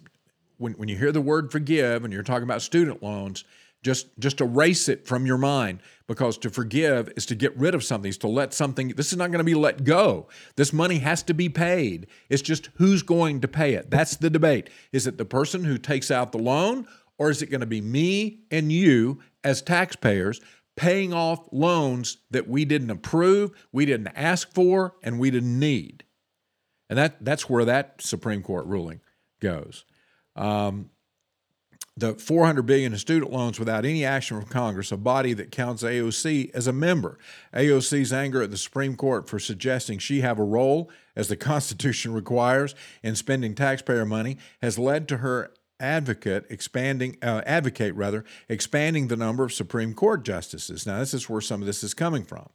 [0.58, 3.44] when, when you hear the word forgive and you're talking about student loans,
[3.86, 7.84] just, just erase it from your mind because to forgive is to get rid of
[7.84, 10.26] something, is to let something, this is not going to be let go.
[10.56, 12.08] This money has to be paid.
[12.28, 13.88] It's just who's going to pay it.
[13.88, 14.70] That's the debate.
[14.90, 17.80] Is it the person who takes out the loan or is it going to be
[17.80, 20.40] me and you as taxpayers
[20.74, 26.02] paying off loans that we didn't approve, we didn't ask for, and we didn't need?
[26.90, 29.00] And that, that's where that Supreme Court ruling
[29.40, 29.84] goes.
[30.34, 30.90] Um,
[31.96, 35.82] the 400 billion in student loans without any action from Congress, a body that counts
[35.82, 37.18] AOC as a member.
[37.54, 42.12] AOC's anger at the Supreme Court for suggesting she have a role, as the Constitution
[42.12, 49.08] requires, in spending taxpayer money has led to her advocate expanding uh, advocate rather expanding
[49.08, 50.86] the number of Supreme Court justices.
[50.86, 52.48] Now this is where some of this is coming from.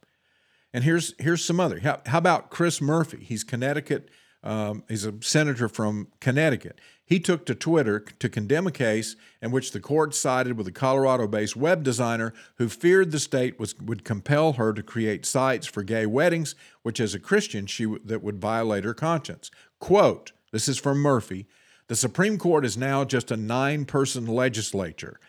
[0.74, 1.80] And here's here's some other.
[1.80, 3.18] How, how about Chris Murphy?
[3.22, 4.08] He's Connecticut.
[4.44, 6.80] Um, he's a senator from Connecticut.
[7.04, 10.72] He took to Twitter to condemn a case in which the court sided with a
[10.72, 15.82] Colorado-based web designer who feared the state was, would compel her to create sites for
[15.82, 19.50] gay weddings, which as a Christian she that would violate her conscience.
[19.78, 21.46] Quote: This is from Murphy.
[21.88, 25.20] The Supreme Court is now just a nine-person legislature,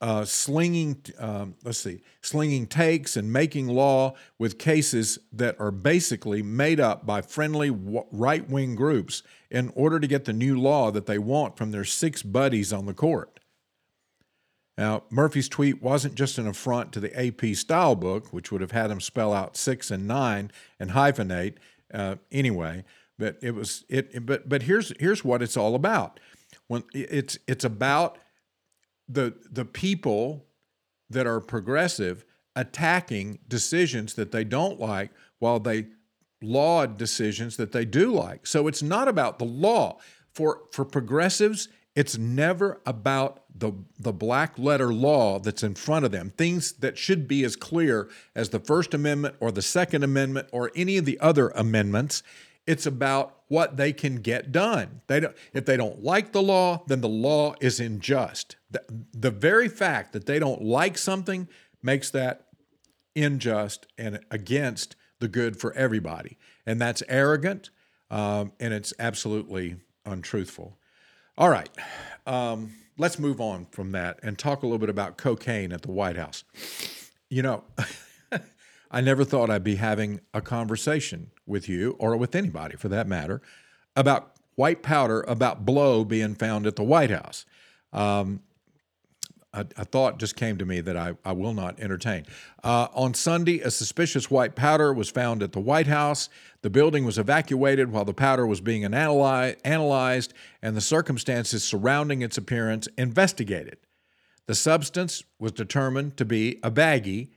[0.00, 6.42] uh, slinging um, let's see, slinging takes and making law with cases that are basically
[6.42, 11.18] made up by friendly right-wing groups in order to get the new law that they
[11.18, 13.40] want from their six buddies on the court.
[14.76, 18.70] Now, Murphy's tweet wasn't just an affront to the AP style book, which would have
[18.70, 21.56] had him spell out six and nine and hyphenate
[21.92, 22.84] uh, anyway.
[23.18, 24.24] But it was it.
[24.24, 26.18] But but here's here's what it's all about.
[26.66, 28.16] When it's it's about
[29.10, 30.46] the the people
[31.08, 32.24] that are progressive
[32.56, 35.86] attacking decisions that they don't like while they
[36.42, 38.46] laud decisions that they do like.
[38.46, 39.98] So it's not about the law.
[40.32, 46.12] For for progressives, it's never about the the black letter law that's in front of
[46.12, 46.32] them.
[46.36, 50.70] Things that should be as clear as the First Amendment or the Second Amendment or
[50.76, 52.22] any of the other amendments.
[52.66, 55.00] It's about what they can get done.
[55.08, 58.54] They don't, if they don't like the law, then the law is unjust.
[58.70, 58.80] The,
[59.12, 61.48] the very fact that they don't like something
[61.82, 62.46] makes that
[63.16, 66.38] unjust and against the good for everybody.
[66.64, 67.70] And that's arrogant
[68.08, 70.78] um, and it's absolutely untruthful.
[71.36, 71.70] All right,
[72.26, 75.90] um, let's move on from that and talk a little bit about cocaine at the
[75.90, 76.44] White House.
[77.28, 77.64] You know,
[78.90, 83.06] I never thought I'd be having a conversation with you, or with anybody for that
[83.06, 83.40] matter,
[83.94, 87.46] about white powder, about blow being found at the White House.
[87.92, 88.40] Um,
[89.52, 92.24] a, a, thought just came to me that I, I will not entertain.
[92.62, 96.28] Uh, on Sunday, a suspicious white powder was found at the White House.
[96.62, 102.22] The building was evacuated while the powder was being analy- analyzed and the circumstances surrounding
[102.22, 103.78] its appearance investigated.
[104.46, 107.30] The substance was determined to be a baggie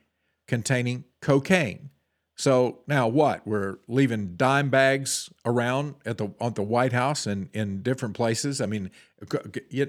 [0.48, 1.90] containing cocaine.
[2.36, 3.48] So now what?
[3.48, 8.60] We're leaving dime bags around at the at the White House and in different places.
[8.60, 8.92] I mean,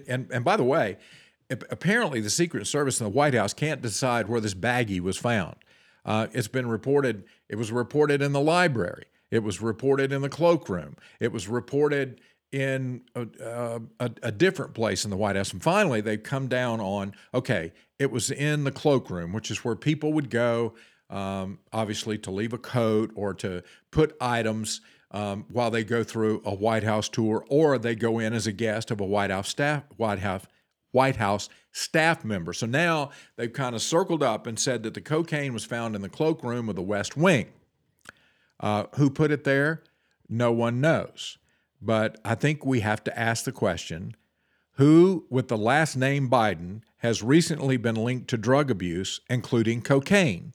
[0.09, 0.99] and and by the way,
[1.51, 5.57] apparently the Secret Service and the White House can't decide where this baggie was found.
[6.05, 7.25] Uh, it's been reported.
[7.49, 9.07] It was reported in the library.
[9.31, 10.97] It was reported in the cloakroom.
[11.19, 12.21] It was reported
[12.53, 13.27] in a,
[13.99, 15.53] a, a, different place in the White House.
[15.53, 19.75] And finally, they come down on okay, it was in the cloakroom, which is where
[19.75, 20.75] people would go,
[21.15, 23.63] um, obviously, to leave a coat or to
[23.93, 24.81] put items
[25.13, 28.53] um, while they go through a White House tour, or they go in as a
[28.53, 30.43] guest of a White House staff, White House,
[30.91, 32.53] White House staff member.
[32.53, 36.03] So now they've kind of circled up and said that the cocaine was found in
[36.03, 37.47] the cloakroom of the West Wing.
[38.59, 39.85] Uh, who put it there?
[40.29, 41.39] No one knows.
[41.81, 44.17] But I think we have to ask the question
[44.77, 50.55] who, with the last name Biden, has recently been linked to drug abuse, including cocaine?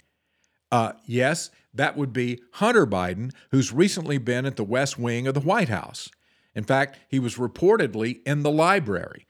[0.71, 5.33] Uh, yes, that would be Hunter Biden, who's recently been at the West Wing of
[5.33, 6.09] the White House.
[6.55, 9.25] In fact, he was reportedly in the library.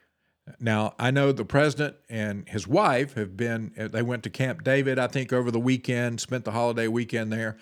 [0.58, 4.98] Now, I know the president and his wife have been, they went to Camp David,
[4.98, 7.56] I think, over the weekend, spent the holiday weekend there.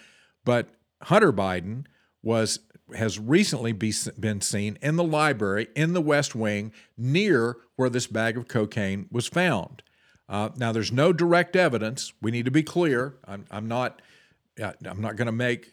[0.45, 0.69] But
[1.03, 1.85] Hunter Biden
[2.23, 2.61] was
[2.97, 8.07] has recently be, been seen in the library in the West Wing near where this
[8.07, 9.83] bag of cocaine was found.
[10.29, 12.13] Uh, now, there's no direct evidence.
[12.21, 13.17] We need to be clear.
[13.25, 14.03] I'm, I'm not,
[14.61, 15.73] I'm not going to make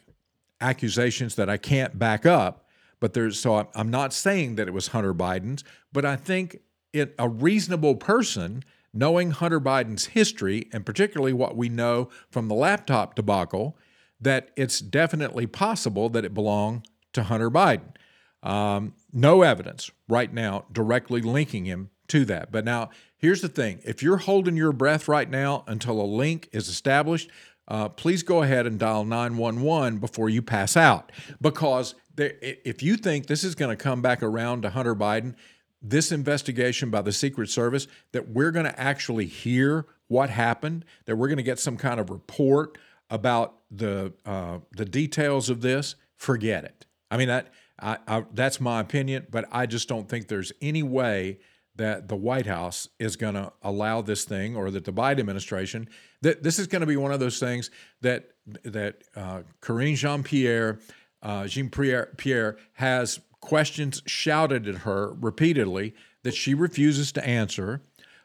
[0.62, 2.66] accusations that I can't back up.
[3.00, 6.60] But there's so I'm not saying that it was Hunter Biden's, but I think
[6.94, 12.56] it a reasonable person knowing Hunter Biden's history and particularly what we know from the
[12.56, 13.78] laptop debacle
[14.22, 17.94] that it's definitely possible that it belonged to Hunter Biden.
[18.42, 22.52] Um, no evidence right now directly linking him to that.
[22.52, 26.50] But now, here's the thing if you're holding your breath right now until a link
[26.52, 27.30] is established,
[27.68, 31.12] uh, please go ahead and dial 911 before you pass out.
[31.42, 35.36] Because there, if you think this is going to come back around to Hunter Biden,
[35.82, 41.16] this investigation by the Secret Service, that we're going to actually hear what happened, that
[41.16, 42.78] we're going to get some kind of report
[43.10, 46.86] about the uh, the details of this, forget it.
[47.12, 50.84] I mean that I, I, that's my opinion, but I just don't think there's any
[50.84, 51.40] way
[51.76, 55.90] that the White House is going to allow this thing, or that the Biden administration
[56.22, 57.70] that this is going to be one of those things
[58.02, 58.30] that
[58.64, 60.80] that uh, Karine Jean Pierre,
[61.22, 67.82] uh, Jean Pierre, Pierre has questions shouted at her repeatedly that she refuses to answer.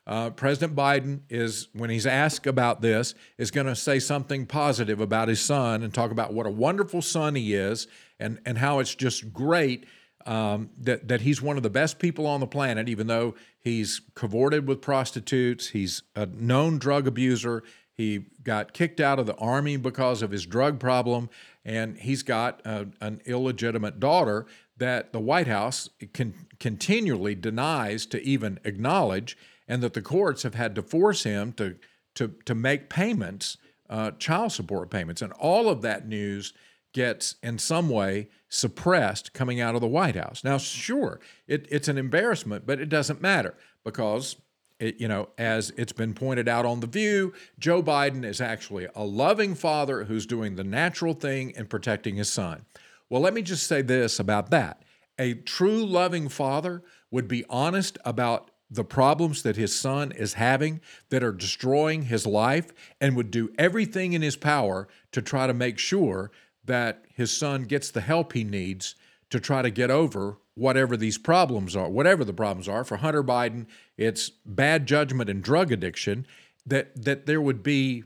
[0.07, 4.99] Uh, President Biden is, when he's asked about this, is going to say something positive
[5.01, 7.87] about his son and talk about what a wonderful son he is
[8.19, 9.87] and, and how it's just great
[10.27, 14.01] um, that, that he's one of the best people on the planet, even though he's
[14.15, 17.63] cavorted with prostitutes, he's a known drug abuser,
[17.93, 21.29] he got kicked out of the army because of his drug problem,
[21.65, 24.47] and he's got a, an illegitimate daughter
[24.79, 29.37] that the White House can, continually denies to even acknowledge,
[29.69, 31.77] and that the courts have had to force him to,
[32.15, 33.59] to, to make payments,
[33.91, 35.21] uh, child support payments.
[35.21, 36.55] And all of that news
[36.93, 40.43] gets, in some way, suppressed coming out of the White House.
[40.43, 44.37] Now, sure, it, it's an embarrassment, but it doesn't matter because
[44.79, 48.89] it, you know, as it's been pointed out on The View, Joe Biden is actually
[48.95, 52.65] a loving father who's doing the natural thing and protecting his son.
[53.09, 54.83] Well, let me just say this about that.
[55.19, 60.81] A true loving father would be honest about the problems that his son is having
[61.11, 65.53] that are destroying his life and would do everything in his power to try to
[65.53, 66.31] make sure
[66.71, 68.95] that his son gets the help he needs
[69.31, 72.85] to try to get over whatever these problems are, whatever the problems are.
[72.85, 73.67] For Hunter Biden,
[73.97, 76.27] it's bad judgment and drug addiction.
[76.65, 78.05] That that there would be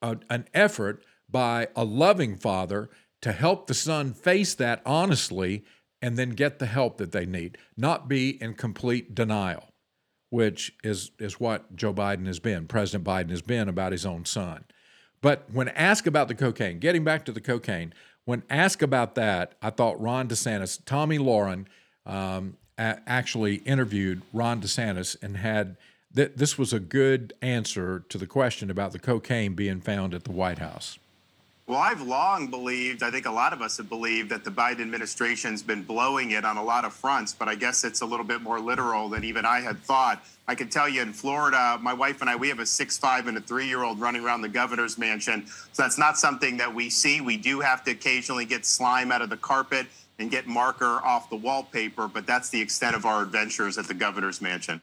[0.00, 2.88] a, an effort by a loving father
[3.20, 5.64] to help the son face that honestly
[6.00, 9.68] and then get the help that they need, not be in complete denial,
[10.30, 14.24] which is, is what Joe Biden has been, President Biden has been about his own
[14.24, 14.64] son.
[15.22, 17.92] But when asked about the cocaine, getting back to the cocaine,
[18.24, 21.66] when asked about that, I thought Ron DeSantis, Tomi Lahren
[22.06, 25.76] um, a- actually interviewed Ron DeSantis and had
[26.14, 30.24] th- this was a good answer to the question about the cocaine being found at
[30.24, 30.98] the White House.
[31.70, 34.80] Well, I've long believed, I think a lot of us have believed that the Biden
[34.80, 38.26] administration's been blowing it on a lot of fronts, but I guess it's a little
[38.26, 40.24] bit more literal than even I had thought.
[40.48, 43.28] I can tell you in Florida, my wife and I, we have a six, five,
[43.28, 45.46] and a three year old running around the governor's mansion.
[45.46, 47.20] So that's not something that we see.
[47.20, 49.86] We do have to occasionally get slime out of the carpet
[50.18, 53.94] and get marker off the wallpaper, but that's the extent of our adventures at the
[53.94, 54.82] governor's mansion.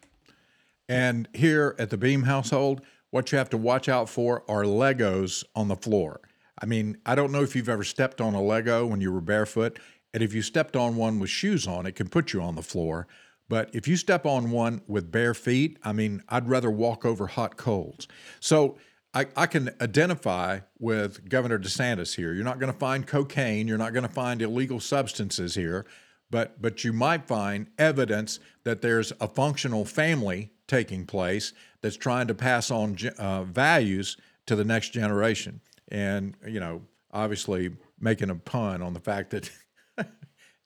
[0.87, 2.81] And here at the Beam household,
[3.11, 6.21] what you have to watch out for are Legos on the floor.
[6.61, 9.21] I mean, I don't know if you've ever stepped on a Lego when you were
[9.21, 9.79] barefoot,
[10.13, 12.63] and if you stepped on one with shoes on, it can put you on the
[12.63, 13.07] floor.
[13.49, 17.27] But if you step on one with bare feet, I mean, I'd rather walk over
[17.27, 18.07] hot coals.
[18.39, 18.77] So
[19.13, 22.33] I, I can identify with Governor DeSantis here.
[22.33, 25.85] You're not going to find cocaine, you're not going to find illegal substances here,
[26.29, 32.27] but but you might find evidence that there's a functional family taking place that's trying
[32.27, 36.81] to pass on uh, values to the next generation and you know,
[37.11, 39.49] obviously making a pun on the fact that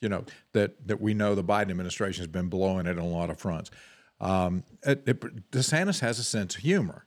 [0.02, 3.08] you know that that we know the Biden administration has been blowing it on a
[3.08, 3.72] lot of fronts.
[4.20, 7.06] Um, it, it, DeSantis has a sense of humor.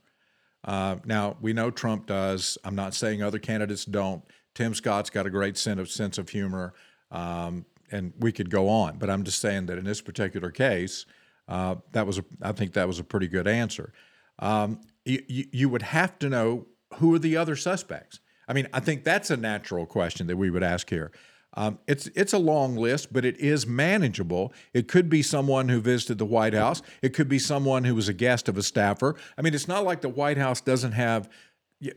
[0.65, 2.59] Uh, now we know Trump does.
[2.65, 4.23] I'm not saying other candidates don't.
[4.55, 6.75] Tim Scott's got a great sense of sense of humor,
[7.11, 8.99] um, and we could go on.
[8.99, 11.07] But I'm just saying that in this particular case,
[11.49, 13.93] uh, that was a, I think that was a pretty good answer.
[14.39, 16.67] Um, you, you would have to know
[16.99, 18.21] who are the other suspects.
[18.47, 21.11] I mean, I think that's a natural question that we would ask here.
[21.57, 24.53] Um, it's it's a long list, but it is manageable.
[24.73, 26.83] It could be someone who visited the White House.
[27.01, 29.15] It could be someone who was a guest of a staffer.
[29.39, 31.29] I mean, it's not like the White House doesn't have.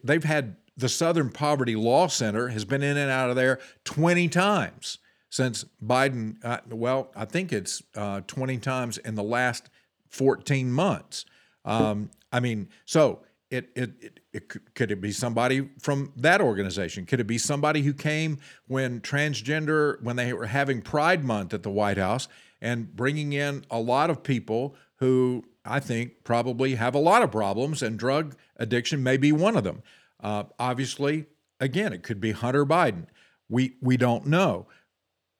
[0.03, 4.27] They've had the Southern Poverty Law Center has been in and out of there twenty
[4.27, 6.37] times since Biden.
[6.43, 9.71] Uh, well, I think it's uh, twenty times in the last
[10.07, 11.25] fourteen months.
[11.65, 17.05] Um, I mean, so it, it, it, it, could it be somebody from that organization?
[17.05, 21.63] Could it be somebody who came when transgender, when they were having Pride Month at
[21.63, 22.27] the White House
[22.61, 27.31] and bringing in a lot of people who I think probably have a lot of
[27.31, 29.83] problems, and drug addiction may be one of them.
[30.19, 31.27] Uh, obviously,
[31.59, 33.05] again, it could be Hunter Biden.
[33.49, 34.67] We, we don't know.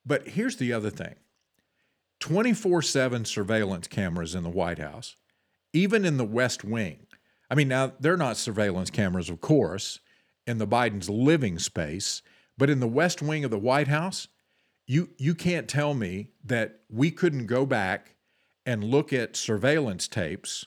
[0.06, 1.16] But here's the other thing
[2.20, 5.16] 24 7 surveillance cameras in the White House,
[5.74, 7.07] even in the West Wing
[7.50, 10.00] I mean, now they're not surveillance cameras, of course,
[10.46, 12.22] in the Biden's living space,
[12.58, 14.28] but in the West Wing of the White House,
[14.86, 18.16] you you can't tell me that we couldn't go back
[18.66, 20.66] and look at surveillance tapes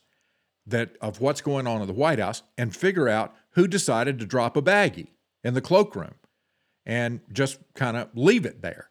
[0.67, 4.27] that of what's going on in the White House and figure out who decided to
[4.27, 5.09] drop a baggie
[5.43, 6.15] in the cloakroom
[6.87, 8.91] and just kind of leave it there.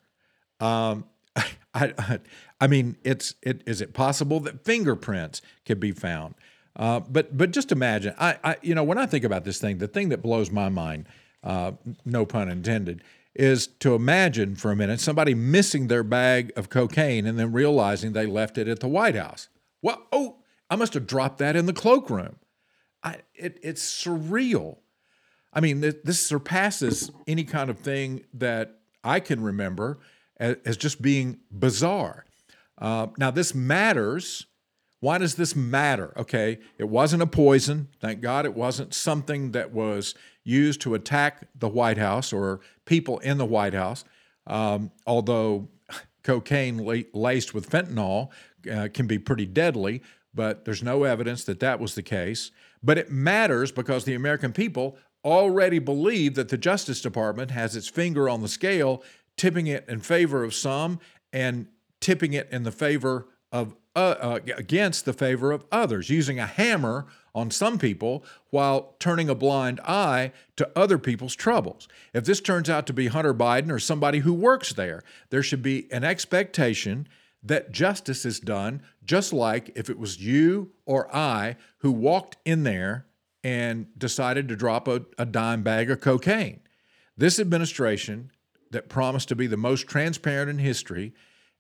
[0.60, 2.20] Um, I, I,
[2.60, 6.36] I mean, it's it is it possible that fingerprints could be found?
[6.80, 9.80] Uh, but but just imagine, I, I, you know when I think about this thing,
[9.80, 11.08] the thing that blows my mind,
[11.44, 11.74] uh,
[12.06, 13.04] no pun intended,
[13.36, 18.14] is to imagine for a minute somebody missing their bag of cocaine and then realizing
[18.14, 19.50] they left it at the White House.
[19.82, 20.38] Well, oh,
[20.70, 22.38] I must have dropped that in the cloakroom.
[23.04, 24.78] I, it, it's surreal.
[25.52, 30.00] I mean, this, this surpasses any kind of thing that I can remember
[30.38, 32.26] as, as just being bizarre.
[32.78, 34.46] Uh, now, this matters
[35.00, 36.14] why does this matter?
[36.18, 37.88] Okay, it wasn't a poison.
[38.02, 43.20] Thank God it wasn't something that was used to attack the White House or people
[43.20, 44.04] in the White House.
[44.46, 45.70] Um, although
[46.24, 46.78] cocaine
[47.14, 48.30] laced with fentanyl
[48.72, 50.02] uh, can be pretty deadly,
[50.34, 52.52] but there's no evidence that that was the case.
[52.84, 57.88] But it matters because the American people already believe that the Justice Department has its
[57.88, 59.04] finger on the scale,
[59.38, 61.00] tipping it in favor of some
[61.32, 61.68] and
[62.00, 66.46] tipping it in the favor of uh, uh, against the favor of others, using a
[66.46, 71.88] hammer on some people while turning a blind eye to other people's troubles.
[72.14, 75.62] If this turns out to be Hunter Biden or somebody who works there, there should
[75.62, 77.08] be an expectation
[77.44, 82.64] that justice is done, just like if it was you or I who walked in
[82.64, 83.06] there
[83.44, 86.60] and decided to drop a, a dime bag of cocaine.
[87.18, 88.32] This administration,
[88.72, 91.14] that promised to be the most transparent in history,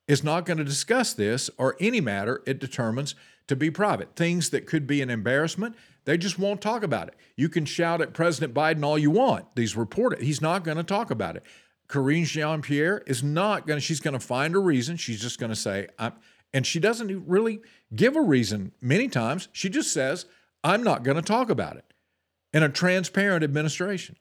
[0.10, 3.14] is not going to discuss this or any matter it determines
[3.48, 4.16] to be private.
[4.16, 7.16] Things that could be an embarrassment, they just won't talk about it.
[7.38, 9.56] You can shout at President Biden all you want.
[9.56, 11.44] These reported, he's not going to talk about it.
[11.88, 14.98] Karine Jean Pierre is not going to, she's going to find a reason.
[14.98, 16.14] She's just going to say, I'm,
[16.54, 17.62] and she doesn't really
[17.96, 19.48] give a reason many times.
[19.52, 20.26] She just says,
[20.64, 21.86] I'm not going to talk about it
[22.52, 24.16] in a transparent administration.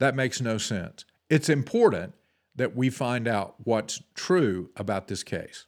[0.00, 1.04] That makes no sense.
[1.28, 2.14] It's important
[2.56, 5.66] that we find out what's true about this case.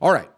[0.00, 0.30] All right.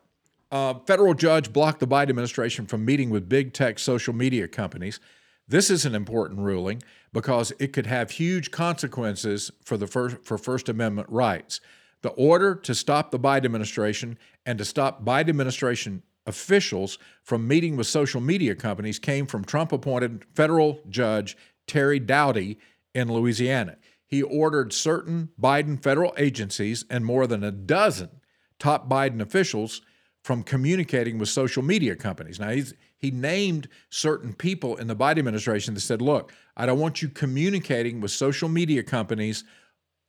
[0.50, 4.98] Uh, federal judge blocked the Biden administration from meeting with big tech social media companies.
[5.46, 6.82] This is an important ruling
[7.12, 11.60] because it could have huge consequences for the first, for First Amendment rights.
[12.02, 17.76] The order to stop the Biden administration and to stop Biden administration officials from meeting
[17.76, 21.36] with social media companies came from Trump appointed federal judge
[21.66, 22.58] Terry Doughty
[22.94, 23.76] in Louisiana
[24.08, 28.08] he ordered certain Biden federal agencies and more than a dozen
[28.58, 29.82] top Biden officials
[30.24, 32.40] from communicating with social media companies.
[32.40, 36.80] Now, he's, he named certain people in the Biden administration that said, look, I don't
[36.80, 39.44] want you communicating with social media companies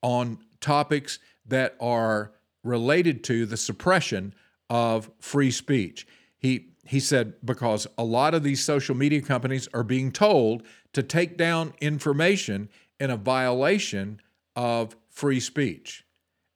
[0.01, 2.31] on topics that are
[2.63, 4.33] related to the suppression
[4.69, 6.07] of free speech.
[6.37, 11.03] He, he said, because a lot of these social media companies are being told to
[11.03, 12.69] take down information
[12.99, 14.21] in a violation
[14.55, 16.05] of free speech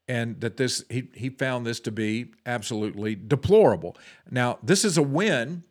[0.08, 3.96] and that this he, he found this to be absolutely deplorable.
[4.30, 5.64] Now this is a win.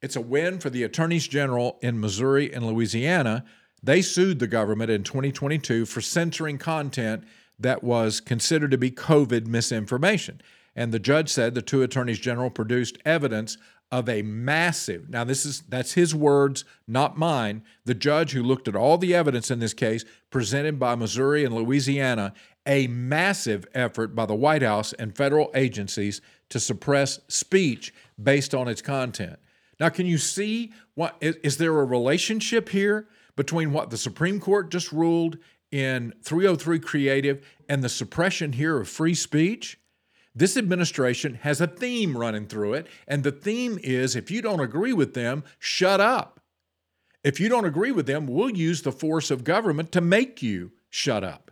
[0.00, 3.44] It's a win for the attorneys general in missouri and louisiana.
[3.82, 7.24] They sued the government in 2022 for censoring content
[7.58, 10.40] that was considered to be covid misinformation.
[10.74, 13.58] And the judge said the two attorneys general produced evidence
[13.92, 18.66] of a massive now this is that's his words not mine the judge who looked
[18.66, 22.32] at all the evidence in this case presented by missouri and louisiana
[22.66, 28.68] a massive effort by the white house and federal agencies to suppress speech based on
[28.68, 29.38] its content.
[29.80, 34.38] Now can you see what is, is there a relationship here between what the supreme
[34.38, 35.38] court just ruled
[35.70, 39.78] in 303 creative and the suppression here of free speech
[40.34, 44.60] this administration has a theme running through it, and the theme is if you don't
[44.60, 46.40] agree with them, shut up.
[47.22, 50.72] If you don't agree with them, we'll use the force of government to make you
[50.90, 51.50] shut up.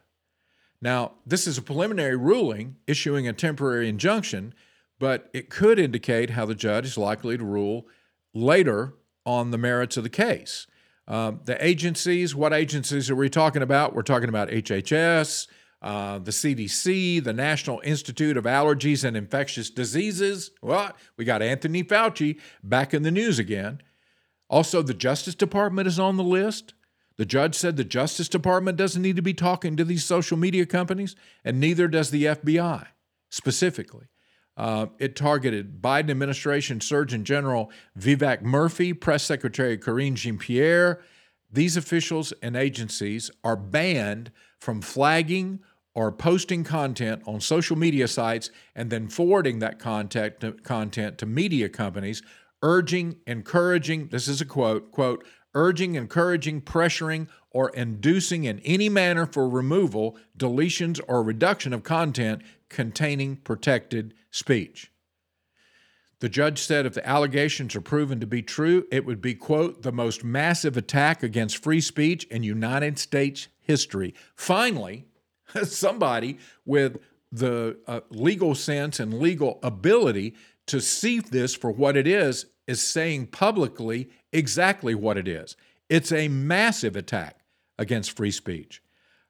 [0.82, 4.54] Now, this is a preliminary ruling issuing a temporary injunction,
[4.98, 7.86] but it could indicate how the judge is likely to rule
[8.34, 8.94] later
[9.26, 10.66] on the merits of the case.
[11.06, 13.94] Uh, the agencies, what agencies are we talking about?
[13.94, 15.48] We're talking about HHS,
[15.82, 20.50] uh, the CDC, the National Institute of Allergies and Infectious Diseases.
[20.60, 23.80] Well, we got Anthony Fauci back in the news again.
[24.48, 26.74] Also, the Justice Department is on the list.
[27.16, 30.66] The judge said the Justice Department doesn't need to be talking to these social media
[30.66, 32.86] companies, and neither does the FBI
[33.30, 34.06] specifically.
[34.56, 41.00] Uh, it targeted Biden administration Surgeon General Vivek Murthy, Press Secretary Karine Jean Pierre.
[41.50, 45.60] These officials and agencies are banned from flagging
[46.00, 51.26] or posting content on social media sites and then forwarding that content to, content to
[51.26, 52.22] media companies,
[52.62, 55.22] urging, encouraging, this is a quote, quote,
[55.54, 62.40] urging, encouraging, pressuring, or inducing in any manner for removal, deletions, or reduction of content
[62.70, 64.90] containing protected speech.
[66.20, 69.82] The judge said if the allegations are proven to be true, it would be, quote,
[69.82, 74.14] the most massive attack against free speech in United States history.
[74.34, 75.04] Finally,
[75.64, 76.98] somebody with
[77.32, 80.34] the uh, legal sense and legal ability
[80.66, 85.56] to see this for what it is is saying publicly exactly what it is.
[85.88, 87.40] It's a massive attack
[87.78, 88.82] against free speech.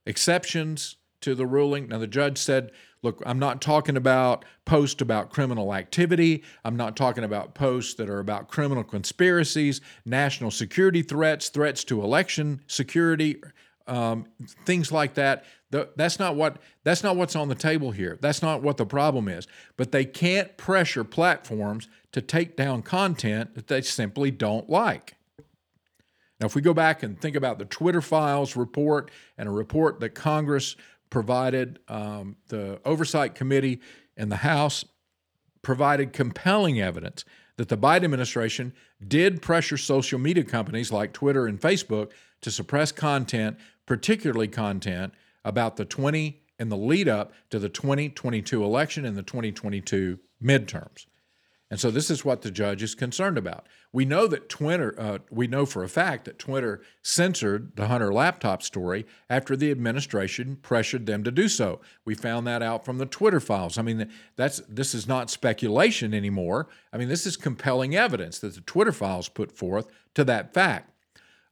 [0.04, 1.88] Exceptions to the ruling.
[1.88, 2.70] Now, the judge said,
[3.02, 6.42] look, I'm not talking about posts about criminal activity.
[6.64, 12.02] I'm not talking about posts that are about criminal conspiracies, national security threats, threats to
[12.02, 13.42] election security,
[13.90, 14.26] um,
[14.64, 15.44] things like that.
[15.70, 18.18] The, that's not what that's not what's on the table here.
[18.20, 19.46] That's not what the problem is.
[19.76, 25.16] But they can't pressure platforms to take down content that they simply don't like.
[26.40, 30.00] Now, if we go back and think about the Twitter files report and a report
[30.00, 30.74] that Congress
[31.10, 33.80] provided, um, the Oversight Committee
[34.16, 34.84] in the House
[35.62, 37.24] provided compelling evidence
[37.58, 38.72] that the Biden administration
[39.06, 43.58] did pressure social media companies like Twitter and Facebook to suppress content,
[43.90, 45.12] particularly content
[45.44, 51.06] about the 20 and the lead up to the 2022 election and the 2022 midterms.
[51.72, 53.66] And so this is what the judge is concerned about.
[53.92, 58.12] We know that Twitter, uh, we know for a fact that Twitter censored the Hunter
[58.12, 61.80] laptop story after the administration pressured them to do so.
[62.04, 63.76] We found that out from the Twitter files.
[63.76, 66.68] I mean, that's this is not speculation anymore.
[66.92, 70.90] I mean, this is compelling evidence that the Twitter files put forth to that fact.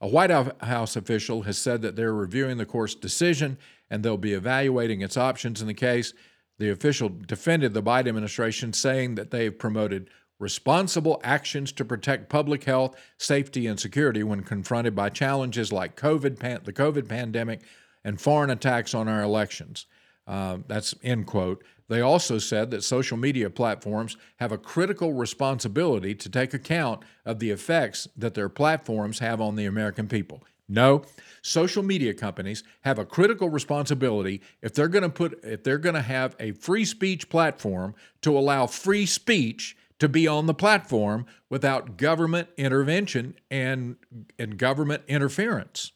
[0.01, 3.59] A White House official has said that they're reviewing the court's decision
[3.91, 6.13] and they'll be evaluating its options in the case.
[6.59, 12.29] The official defended the Biden administration, saying that they have promoted responsible actions to protect
[12.29, 17.63] public health, safety, and security when confronted by challenges like COVID, the COVID pandemic
[18.05, 19.87] and foreign attacks on our elections.
[20.27, 21.65] Uh, that's end quote.
[21.89, 27.39] They also said that social media platforms have a critical responsibility to take account of
[27.39, 30.43] the effects that their platforms have on the American people.
[30.69, 31.03] No,
[31.41, 35.95] social media companies have a critical responsibility if they're going to put if they're going
[35.95, 41.25] to have a free speech platform to allow free speech to be on the platform
[41.49, 43.97] without government intervention and
[44.39, 45.93] and government interference.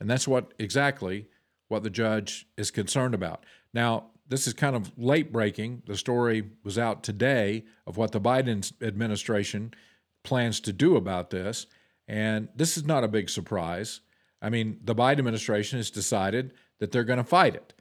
[0.00, 1.28] And that's what exactly
[1.68, 3.44] what the judge is concerned about.
[3.72, 5.82] Now, this is kind of late breaking.
[5.86, 9.74] The story was out today of what the Biden administration
[10.22, 11.66] plans to do about this.
[12.08, 14.00] And this is not a big surprise.
[14.40, 17.74] I mean, the Biden administration has decided that they're going to fight it.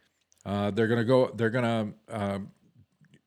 [0.46, 1.32] Uh, they're going to go.
[1.36, 1.64] They're going
[2.10, 2.40] to uh,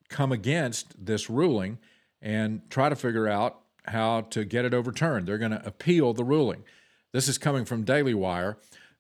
[0.09, 1.79] come against this ruling
[2.21, 5.27] and try to figure out how to get it overturned.
[5.27, 6.65] They're going to appeal the ruling.
[7.13, 8.57] This is coming from Daily Wire.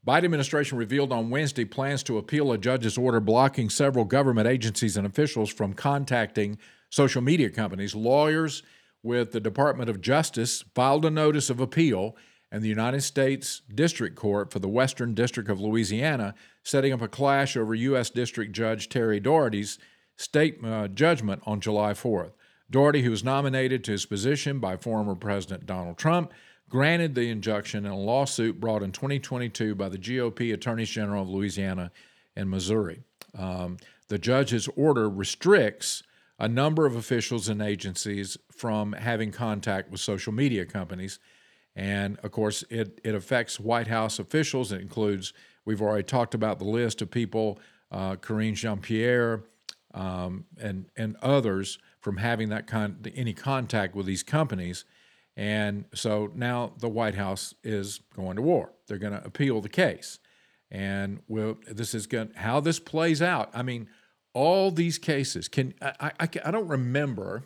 [0.06, 4.98] Biden administration revealed on Wednesday plans to appeal a judge's order blocking several government agencies
[4.98, 6.58] and officials from contacting
[6.90, 7.94] social media companies.
[7.94, 8.62] Lawyers
[9.02, 12.16] with the Department of Justice filed a notice of appeal,
[12.52, 17.08] and the United States District Court for the Western District of Louisiana setting up a
[17.08, 18.10] clash over U.S.
[18.10, 19.78] District Judge Terry Doughty's
[20.16, 22.32] state uh, judgment on July 4th.
[22.70, 26.32] Doherty, who was nominated to his position by former President Donald Trump,
[26.74, 31.28] granted the injunction in a lawsuit brought in 2022 by the GOP Attorneys General of
[31.28, 31.92] Louisiana
[32.34, 33.04] and Missouri.
[33.38, 33.76] Um,
[34.08, 36.02] the judge's order restricts
[36.36, 41.20] a number of officials and agencies from having contact with social media companies.
[41.76, 44.72] And of course, it, it affects White House officials.
[44.72, 45.32] It includes,
[45.64, 47.60] we've already talked about the list of people,
[47.92, 49.44] uh, Karine Jean Pierre
[49.94, 54.84] um, and, and others from having that kind, any contact with these companies.
[55.36, 58.70] And so now the White House is going to war.
[58.86, 60.18] They're going to appeal the case.
[60.70, 63.50] And we'll, this is going how this plays out.
[63.52, 63.88] I mean,
[64.32, 67.44] all these cases can I, I, I don't remember.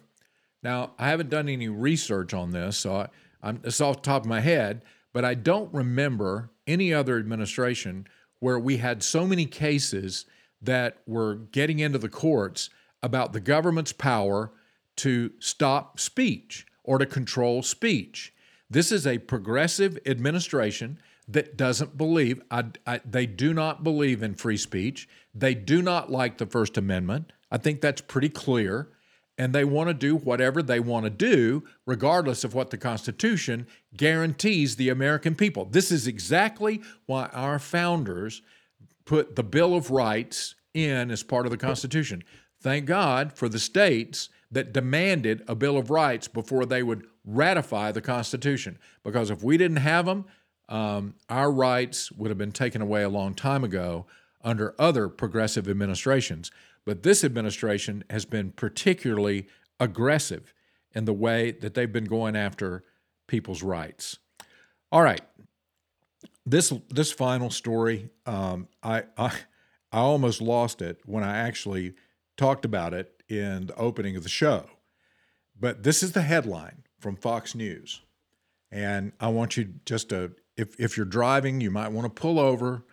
[0.62, 3.08] Now I haven't done any research on this, so I,
[3.42, 4.82] I'm, it's off the top of my head.
[5.12, 8.06] But I don't remember any other administration
[8.40, 10.26] where we had so many cases
[10.60, 12.70] that were getting into the courts
[13.02, 14.52] about the government's power
[14.96, 18.32] to stop speech or to control speech.
[18.70, 24.34] This is a progressive administration that doesn't believe, I, I, they do not believe in
[24.34, 25.06] free speech.
[25.34, 27.34] They do not like the First Amendment.
[27.50, 28.88] I think that's pretty clear.
[29.36, 33.66] And they want to do whatever they want to do, regardless of what the Constitution
[33.94, 35.66] guarantees the American people.
[35.66, 38.40] This is exactly why our founders
[39.04, 42.24] put the Bill of Rights in as part of the Constitution.
[42.62, 47.92] Thank God for the states that demanded a Bill of Rights before they would ratify
[47.92, 48.78] the Constitution.
[49.04, 50.24] Because if we didn't have them,
[50.68, 54.06] um, our rights would have been taken away a long time ago
[54.42, 56.50] under other progressive administrations.
[56.84, 59.46] But this administration has been particularly
[59.78, 60.54] aggressive
[60.94, 62.84] in the way that they've been going after
[63.26, 64.18] people's rights.
[64.90, 65.20] All right,
[66.46, 69.32] this this final story, um, I, I
[69.92, 71.94] I almost lost it when I actually
[72.36, 74.66] talked about it in the opening of the show.
[75.58, 78.02] But this is the headline from Fox News.
[78.70, 82.38] And I want you just to, if, if you're driving, you might want to pull
[82.38, 82.84] over.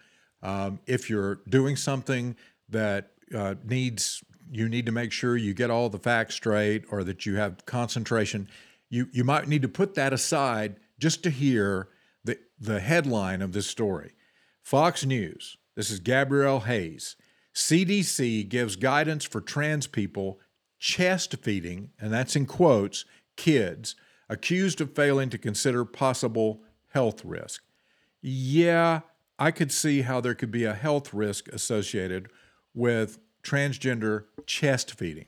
[0.42, 2.36] Um, if you're doing something
[2.70, 7.04] that uh, needs, you need to make sure you get all the facts straight or
[7.04, 8.48] that you have concentration,
[8.90, 11.90] you, you might need to put that aside just to hear
[12.24, 14.14] the, the headline of this story.
[14.62, 17.16] Fox News, this is Gabriel Hays.
[17.56, 20.40] CDC gives guidance for trans people
[20.78, 23.06] chest feeding, and that's in quotes,
[23.38, 23.96] kids
[24.30, 26.62] accused of failing to consider possible
[26.94, 27.64] health risk.
[28.22, 29.02] Yeah,
[29.40, 32.28] I could see how there could be a health risk associated
[32.74, 35.28] with transgender chest feeding.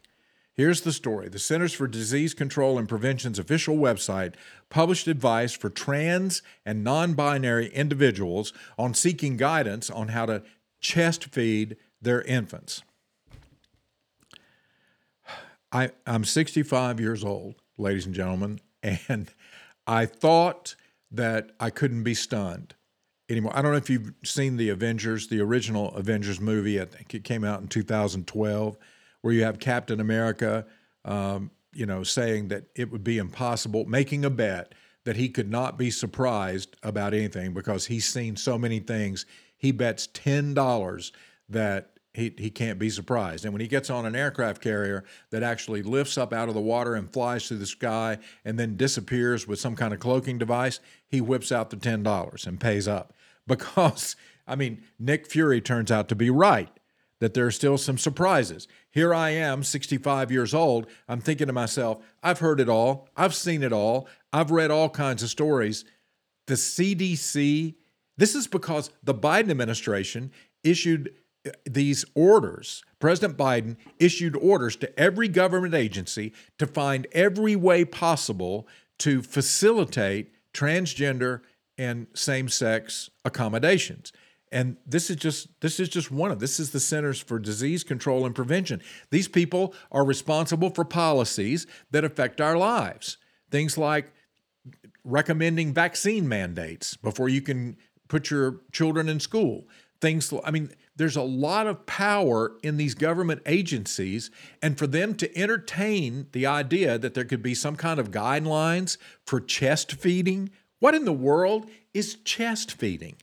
[0.54, 1.30] Here's the story.
[1.30, 4.34] The Centers for Disease Control and Prevention's official website
[4.70, 10.42] published advice for trans and non binary individuals on seeking guidance on how to
[10.80, 12.84] chest feed their infants.
[15.72, 19.30] I, I'm 65 years old, ladies and gentlemen, and
[19.86, 20.76] I thought
[21.12, 22.76] that I couldn't be stunned
[23.30, 23.52] anymore.
[23.56, 26.82] I don't know if you've seen the Avengers, the original Avengers movie.
[26.82, 28.78] I think it came out in 2012,
[29.22, 30.66] where you have Captain America,
[31.06, 34.74] um, you know, saying that it would be impossible, making a bet
[35.06, 39.26] that he could not be surprised about anything because he's seen so many things.
[39.58, 41.12] He bets ten dollars
[41.50, 43.46] that he, he can't be surprised.
[43.46, 46.62] And when he gets on an aircraft carrier that actually lifts up out of the
[46.62, 50.80] water and flies through the sky and then disappears with some kind of cloaking device,
[51.08, 53.14] he whips out the $10 and pays up.
[53.48, 56.68] Because, I mean, Nick Fury turns out to be right
[57.22, 58.68] that there are still some surprises.
[58.92, 60.86] Here I am, 65 years old.
[61.08, 63.08] I'm thinking to myself, I've heard it all.
[63.16, 64.10] I've seen it all.
[64.34, 65.86] I've read all kinds of stories.
[66.48, 67.76] The CDC,
[68.18, 70.32] this is because the Biden administration
[70.64, 71.14] issued
[71.66, 78.68] these orders, President Biden issued orders to every government agency to find every way possible
[79.00, 81.42] to facilitate transgender
[81.78, 84.12] and same-sex accommodations.
[84.52, 87.84] And this is just this is just one of this is the Centers for Disease
[87.84, 88.82] Control and Prevention.
[89.10, 93.18] These people are responsible for policies that affect our lives.
[93.52, 94.14] Things like
[95.04, 97.78] recommending vaccine mandates before you can
[98.08, 99.68] put your children in school.
[100.00, 104.30] Things I mean there's a lot of power in these government agencies,
[104.62, 108.98] and for them to entertain the idea that there could be some kind of guidelines
[109.26, 113.16] for chest feeding, what in the world is chest feeding?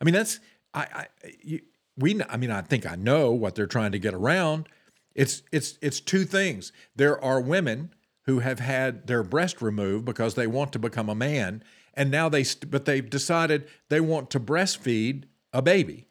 [0.00, 0.38] I mean, that's
[0.74, 1.06] I, I
[1.42, 1.60] you,
[1.96, 2.20] we.
[2.28, 4.68] I mean, I think I know what they're trying to get around.
[5.14, 6.72] It's it's it's two things.
[6.94, 7.94] There are women
[8.26, 11.62] who have had their breast removed because they want to become a man,
[11.94, 16.06] and now they but they've decided they want to breastfeed a baby.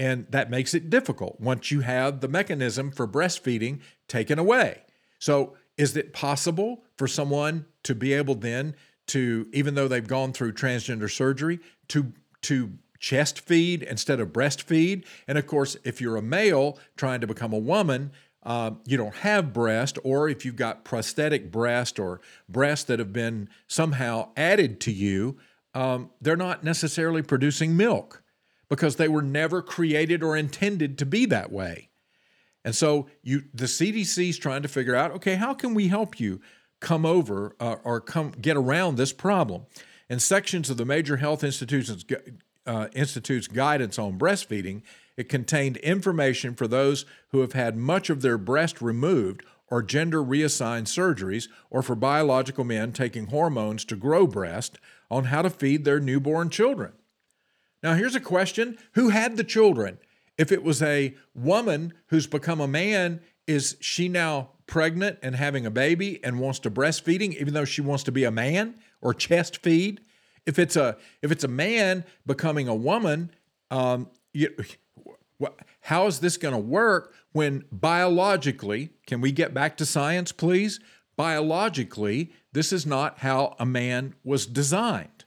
[0.00, 4.80] And that makes it difficult once you have the mechanism for breastfeeding taken away.
[5.18, 8.76] So is it possible for someone to be able then
[9.08, 15.04] to, even though they've gone through transgender surgery, to to chest feed instead of breastfeed?
[15.28, 19.16] And of course, if you're a male trying to become a woman, uh, you don't
[19.16, 24.80] have breast, or if you've got prosthetic breast or breasts that have been somehow added
[24.80, 25.36] to you,
[25.74, 28.19] um, they're not necessarily producing milk
[28.70, 31.90] because they were never created or intended to be that way.
[32.64, 36.18] And so you, the CDC is trying to figure out, okay, how can we help
[36.18, 36.40] you
[36.80, 39.66] come over uh, or come get around this problem?
[40.08, 42.04] And sections of the major health institutions
[42.66, 44.82] uh, institute's guidance on breastfeeding,
[45.16, 50.22] it contained information for those who have had much of their breast removed or gender
[50.22, 55.84] reassigned surgeries, or for biological men taking hormones to grow breast on how to feed
[55.84, 56.92] their newborn children.
[57.82, 59.98] Now, here's a question Who had the children?
[60.38, 65.66] If it was a woman who's become a man, is she now pregnant and having
[65.66, 69.12] a baby and wants to breastfeeding even though she wants to be a man or
[69.12, 70.00] chest feed?
[70.46, 73.30] If it's a if it's a man becoming a woman,
[73.70, 74.54] um, you,
[75.80, 78.90] how is this going to work when biologically?
[79.06, 80.80] Can we get back to science, please?
[81.16, 85.24] Biologically, this is not how a man was designed.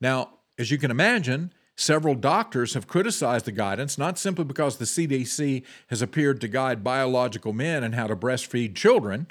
[0.00, 4.84] Now, as you can imagine, several doctors have criticized the guidance, not simply because the
[4.84, 9.26] CDC has appeared to guide biological men and how to breastfeed children,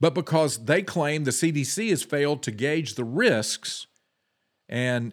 [0.00, 3.86] but because they claim the CDC has failed to gauge the risks
[4.68, 5.12] and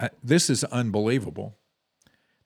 [0.00, 1.56] uh, this is unbelievable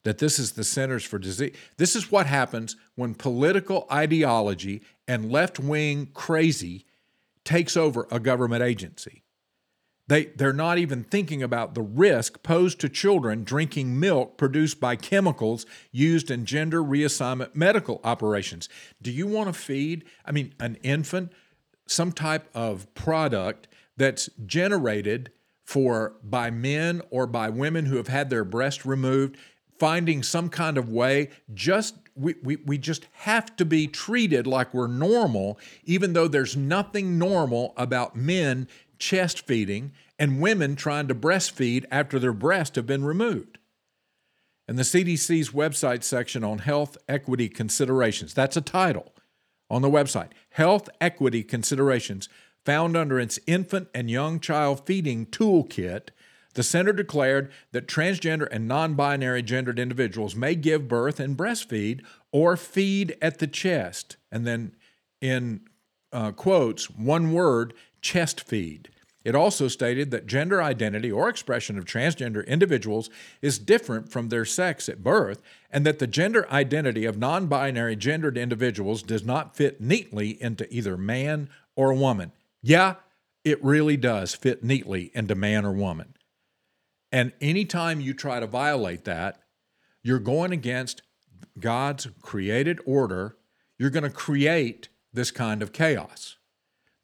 [0.03, 1.55] that this is the Centers for Disease.
[1.77, 6.85] This is what happens when political ideology and left wing crazy
[7.45, 9.22] takes over a government agency.
[10.07, 14.97] They, they're not even thinking about the risk posed to children drinking milk produced by
[14.97, 18.67] chemicals used in gender reassignment medical operations.
[19.01, 21.31] Do you want to feed, I mean, an infant
[21.85, 25.31] some type of product that's generated
[25.63, 29.37] for by men or by women who have had their breast removed
[29.79, 34.73] finding some kind of way just we, we, we just have to be treated like
[34.73, 38.67] we're normal even though there's nothing normal about men
[38.99, 43.57] chest feeding and women trying to breastfeed after their breasts have been removed
[44.67, 49.13] and the cdc's website section on health equity considerations that's a title
[49.69, 52.29] on the website health equity considerations
[52.65, 56.09] found under its infant and young child feeding toolkit,
[56.53, 62.01] the center declared that transgender and non binary gendered individuals may give birth and breastfeed
[62.31, 64.17] or feed at the chest.
[64.31, 64.75] And then
[65.19, 65.61] in
[66.11, 67.73] uh, quotes, one word,
[68.03, 68.89] chest feed.
[69.23, 73.09] It also stated that gender identity or expression of transgender individuals
[73.41, 75.41] is different from their sex at birth,
[75.71, 80.71] and that the gender identity of non binary gendered individuals does not fit neatly into
[80.73, 82.33] either man or woman.
[82.61, 82.95] Yeah,
[83.45, 86.15] it really does fit neatly into man or woman.
[87.11, 89.39] And anytime you try to violate that,
[90.03, 91.01] you're going against
[91.59, 93.37] God's created order.
[93.77, 96.37] You're going to create this kind of chaos.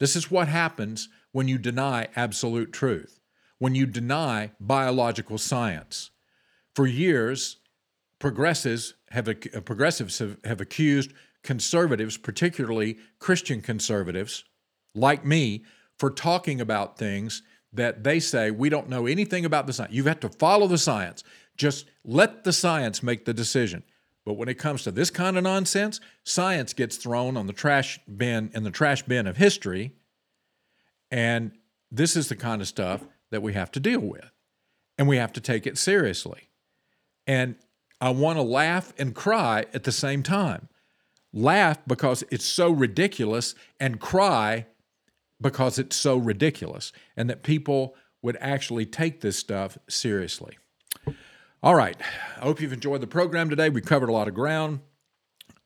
[0.00, 3.20] This is what happens when you deny absolute truth,
[3.58, 6.10] when you deny biological science.
[6.74, 7.58] For years,
[8.18, 11.12] progressives have, uh, progressives have, have accused
[11.44, 14.44] conservatives, particularly Christian conservatives,
[14.94, 15.64] like me
[15.98, 17.42] for talking about things
[17.72, 19.92] that they say we don't know anything about the science.
[19.92, 21.22] You have to follow the science.
[21.56, 23.84] Just let the science make the decision.
[24.24, 27.98] But when it comes to this kind of nonsense, science gets thrown on the trash
[28.04, 29.92] bin in the trash bin of history.
[31.10, 31.52] And
[31.90, 34.30] this is the kind of stuff that we have to deal with.
[34.98, 36.50] And we have to take it seriously.
[37.26, 37.56] And
[38.00, 40.68] I want to laugh and cry at the same time.
[41.32, 44.66] Laugh because it's so ridiculous, and cry
[45.40, 50.58] because it's so ridiculous and that people would actually take this stuff seriously.
[51.62, 51.96] All right.
[52.38, 53.68] I hope you've enjoyed the program today.
[53.68, 54.80] We covered a lot of ground.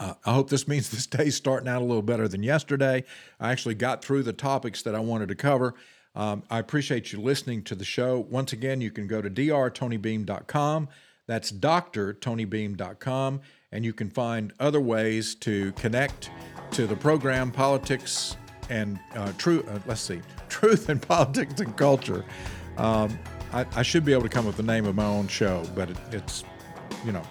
[0.01, 3.05] Uh, I hope this means this day's starting out a little better than yesterday.
[3.39, 5.75] I actually got through the topics that I wanted to cover.
[6.17, 8.27] Um, I appreciate you listening to the show.
[8.29, 10.89] Once again, you can go to drtonybeam.com.
[11.27, 13.41] That's drtonybeam.com.
[13.71, 16.31] And you can find other ways to connect
[16.73, 18.37] to the program, politics,
[18.69, 19.69] and uh, truth.
[19.69, 22.25] Uh, let's see, truth and politics and culture.
[22.79, 23.17] Um,
[23.55, 25.63] I, I, should be able to come up with the name of my own show,
[25.75, 26.45] but it, it's,
[27.05, 27.23] you know.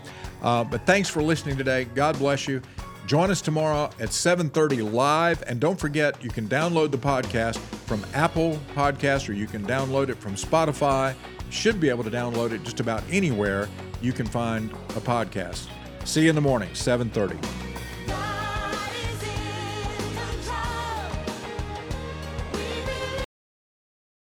[0.41, 1.85] Uh, but thanks for listening today.
[1.95, 2.61] God bless you.
[3.05, 8.05] Join us tomorrow at 7:30 live, and don't forget you can download the podcast from
[8.13, 11.13] Apple Podcast or you can download it from Spotify.
[11.49, 13.69] should be able to download it just about anywhere
[14.01, 15.67] you can find a podcast.
[16.03, 17.62] See you in the morning, 7:30.